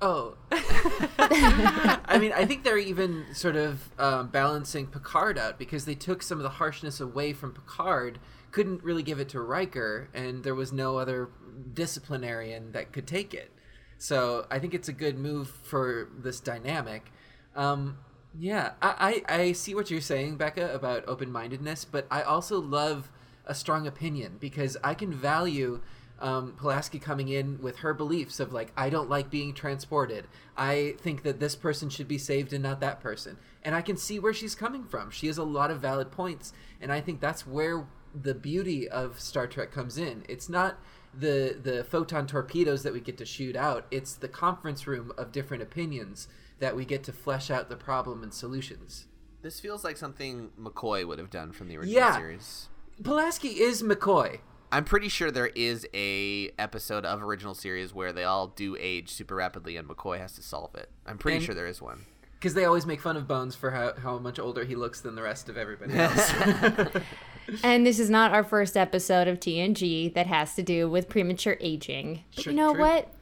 Oh. 0.00 0.36
I 0.50 2.18
mean, 2.20 2.32
I 2.32 2.44
think 2.46 2.64
they're 2.64 2.78
even 2.78 3.26
sort 3.32 3.56
of 3.56 3.90
um, 3.98 4.28
balancing 4.28 4.86
Picard 4.86 5.38
out 5.38 5.58
because 5.58 5.84
they 5.84 5.94
took 5.94 6.22
some 6.22 6.38
of 6.38 6.42
the 6.42 6.50
harshness 6.50 7.00
away 7.00 7.32
from 7.32 7.52
Picard, 7.52 8.18
couldn't 8.50 8.82
really 8.82 9.02
give 9.02 9.18
it 9.18 9.28
to 9.30 9.40
Riker, 9.40 10.08
and 10.14 10.44
there 10.44 10.54
was 10.54 10.72
no 10.72 10.98
other 10.98 11.30
disciplinarian 11.72 12.72
that 12.72 12.92
could 12.92 13.06
take 13.06 13.34
it. 13.34 13.50
So 13.98 14.46
I 14.50 14.58
think 14.60 14.74
it's 14.74 14.88
a 14.88 14.92
good 14.92 15.18
move 15.18 15.48
for 15.48 16.08
this 16.16 16.40
dynamic. 16.40 17.10
Um, 17.56 17.98
yeah, 18.36 18.72
I, 18.82 19.22
I, 19.28 19.34
I 19.40 19.52
see 19.52 19.74
what 19.74 19.90
you're 19.90 20.00
saying, 20.00 20.36
Becca, 20.36 20.74
about 20.74 21.04
open 21.06 21.30
mindedness, 21.30 21.84
but 21.84 22.06
I 22.10 22.22
also 22.22 22.60
love 22.60 23.10
a 23.46 23.54
strong 23.54 23.86
opinion 23.86 24.36
because 24.38 24.76
I 24.84 24.94
can 24.94 25.12
value 25.12 25.80
um, 26.20 26.54
Pulaski 26.56 26.98
coming 26.98 27.28
in 27.28 27.60
with 27.62 27.78
her 27.78 27.94
beliefs 27.94 28.40
of 28.40 28.52
like, 28.52 28.72
I 28.76 28.90
don't 28.90 29.08
like 29.08 29.30
being 29.30 29.54
transported. 29.54 30.26
I 30.56 30.96
think 31.00 31.22
that 31.22 31.40
this 31.40 31.54
person 31.54 31.88
should 31.88 32.08
be 32.08 32.18
saved 32.18 32.52
and 32.52 32.62
not 32.62 32.80
that 32.80 33.00
person. 33.00 33.38
And 33.62 33.74
I 33.74 33.82
can 33.82 33.96
see 33.96 34.18
where 34.18 34.34
she's 34.34 34.54
coming 34.54 34.84
from. 34.84 35.10
She 35.10 35.28
has 35.28 35.38
a 35.38 35.44
lot 35.44 35.70
of 35.70 35.80
valid 35.80 36.10
points. 36.10 36.52
And 36.80 36.92
I 36.92 37.00
think 37.00 37.20
that's 37.20 37.46
where 37.46 37.86
the 38.14 38.34
beauty 38.34 38.88
of 38.88 39.20
Star 39.20 39.46
Trek 39.46 39.70
comes 39.70 39.96
in. 39.96 40.24
It's 40.28 40.48
not 40.48 40.78
the 41.14 41.56
the 41.60 41.84
photon 41.84 42.26
torpedoes 42.26 42.82
that 42.82 42.92
we 42.92 43.00
get 43.00 43.16
to 43.18 43.24
shoot 43.24 43.56
out. 43.56 43.86
It's 43.90 44.14
the 44.14 44.28
conference 44.28 44.86
room 44.86 45.12
of 45.16 45.32
different 45.32 45.62
opinions 45.62 46.28
that 46.58 46.74
we 46.76 46.84
get 46.84 47.04
to 47.04 47.12
flesh 47.12 47.50
out 47.50 47.68
the 47.68 47.76
problem 47.76 48.22
and 48.22 48.32
solutions. 48.34 49.06
This 49.42 49.60
feels 49.60 49.84
like 49.84 49.96
something 49.96 50.50
McCoy 50.60 51.06
would 51.06 51.18
have 51.18 51.30
done 51.30 51.52
from 51.52 51.68
the 51.68 51.76
original 51.76 51.94
Yeah. 52.00 52.16
series. 52.16 52.68
Pulaski 53.02 53.60
is 53.60 53.82
McCoy. 53.82 54.40
I'm 54.70 54.84
pretty 54.84 55.08
sure 55.08 55.30
there 55.30 55.46
is 55.54 55.86
a 55.94 56.50
episode 56.58 57.04
of 57.06 57.22
original 57.22 57.54
series 57.54 57.94
where 57.94 58.12
they 58.12 58.24
all 58.24 58.48
do 58.48 58.76
age 58.78 59.10
super 59.10 59.36
rapidly 59.36 59.76
and 59.76 59.88
McCoy 59.88 60.18
has 60.18 60.32
to 60.34 60.42
solve 60.42 60.74
it. 60.74 60.90
I'm 61.06 61.16
pretty 61.18 61.36
And- 61.36 61.46
sure 61.46 61.54
there 61.54 61.66
is 61.68 61.80
one. 61.80 62.04
Because 62.34 62.54
they 62.54 62.64
always 62.66 62.86
make 62.86 63.00
fun 63.00 63.16
of 63.16 63.26
Bones 63.26 63.56
for 63.56 63.72
how, 63.72 63.94
how 64.00 64.18
much 64.18 64.38
older 64.38 64.64
he 64.64 64.76
looks 64.76 65.00
than 65.00 65.16
the 65.16 65.22
rest 65.22 65.48
of 65.48 65.56
everybody 65.56 65.94
else. 65.94 66.32
And 67.64 67.86
this 67.86 67.98
is 67.98 68.10
not 68.10 68.32
our 68.32 68.44
first 68.44 68.76
episode 68.76 69.26
of 69.26 69.40
TNG 69.40 70.12
that 70.12 70.26
has 70.26 70.54
to 70.56 70.62
do 70.62 70.88
with 70.90 71.08
premature 71.08 71.56
aging. 71.60 72.22
But 72.36 72.44
Sure, 72.44 72.52
you 72.52 72.56
know 72.58 72.72
true. 72.74 72.80
what? 72.82 73.14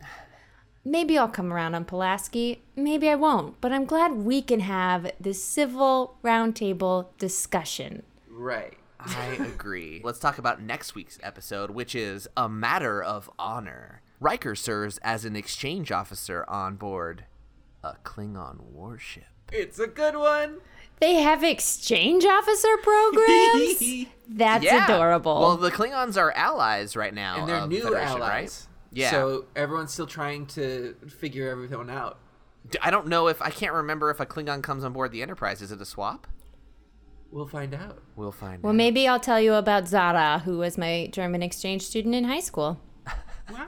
Maybe 0.86 1.18
I'll 1.18 1.26
come 1.28 1.52
around 1.52 1.74
on 1.74 1.84
Pulaski. 1.84 2.62
Maybe 2.76 3.08
I 3.08 3.16
won't. 3.16 3.60
But 3.60 3.72
I'm 3.72 3.84
glad 3.86 4.12
we 4.12 4.40
can 4.40 4.60
have 4.60 5.10
this 5.18 5.42
civil 5.42 6.16
roundtable 6.22 7.08
discussion. 7.18 8.04
right. 8.30 8.74
I 9.00 9.36
agree. 9.54 10.00
Let's 10.04 10.18
talk 10.20 10.38
about 10.38 10.62
next 10.62 10.94
week's 10.94 11.18
episode, 11.22 11.70
which 11.70 11.94
is 11.94 12.26
A 12.36 12.48
Matter 12.48 13.02
of 13.02 13.28
Honor. 13.38 14.00
Riker 14.20 14.54
serves 14.54 14.98
as 14.98 15.24
an 15.24 15.34
exchange 15.36 15.90
officer 15.92 16.44
on 16.48 16.76
board 16.76 17.24
a 17.84 17.94
Klingon 18.04 18.60
warship. 18.60 19.24
It's 19.52 19.78
a 19.78 19.86
good 19.86 20.16
one. 20.16 20.58
They 21.00 21.14
have 21.14 21.44
exchange 21.44 22.24
officer 22.24 22.76
programs? 22.82 24.06
That's 24.28 24.64
adorable. 24.66 25.40
Well, 25.40 25.56
the 25.56 25.70
Klingons 25.70 26.16
are 26.16 26.32
allies 26.32 26.96
right 26.96 27.12
now. 27.14 27.40
and 27.40 27.48
they're 27.48 27.56
of 27.56 27.68
new 27.68 27.82
Federation, 27.82 28.08
allies. 28.22 28.66
right? 28.66 28.75
Yeah. 28.96 29.10
So 29.10 29.44
everyone's 29.54 29.92
still 29.92 30.06
trying 30.06 30.46
to 30.46 30.96
figure 31.06 31.50
everything 31.50 31.90
out. 31.90 32.18
I 32.80 32.90
don't 32.90 33.08
know 33.08 33.28
if 33.28 33.42
I 33.42 33.50
can't 33.50 33.74
remember 33.74 34.08
if 34.10 34.20
a 34.20 34.26
Klingon 34.26 34.62
comes 34.62 34.84
on 34.84 34.94
board 34.94 35.12
the 35.12 35.20
Enterprise. 35.20 35.60
Is 35.60 35.70
it 35.70 35.82
a 35.82 35.84
swap? 35.84 36.26
We'll 37.30 37.46
find 37.46 37.74
out. 37.74 38.02
We'll 38.16 38.32
find 38.32 38.62
well, 38.62 38.70
out. 38.70 38.72
Well, 38.72 38.72
maybe 38.72 39.06
I'll 39.06 39.20
tell 39.20 39.38
you 39.38 39.52
about 39.52 39.86
Zara, 39.86 40.40
who 40.46 40.56
was 40.56 40.78
my 40.78 41.10
German 41.12 41.42
exchange 41.42 41.82
student 41.82 42.14
in 42.14 42.24
high 42.24 42.40
school. 42.40 42.80
wow. 43.52 43.66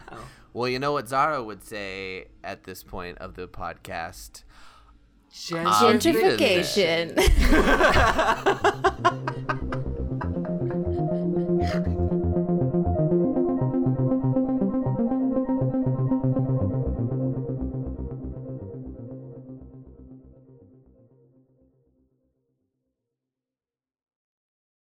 well, 0.55 0.67
you 0.67 0.79
know 0.79 0.93
what 0.93 1.11
Zara 1.11 1.45
would 1.45 1.63
say 1.63 2.29
at 2.43 2.65
this 2.65 2.83
point 2.83 3.19
of 3.19 3.35
the 3.35 3.47
podcast. 3.47 4.45
Gentrification. 5.31 7.15
Gentrification. 11.69 11.93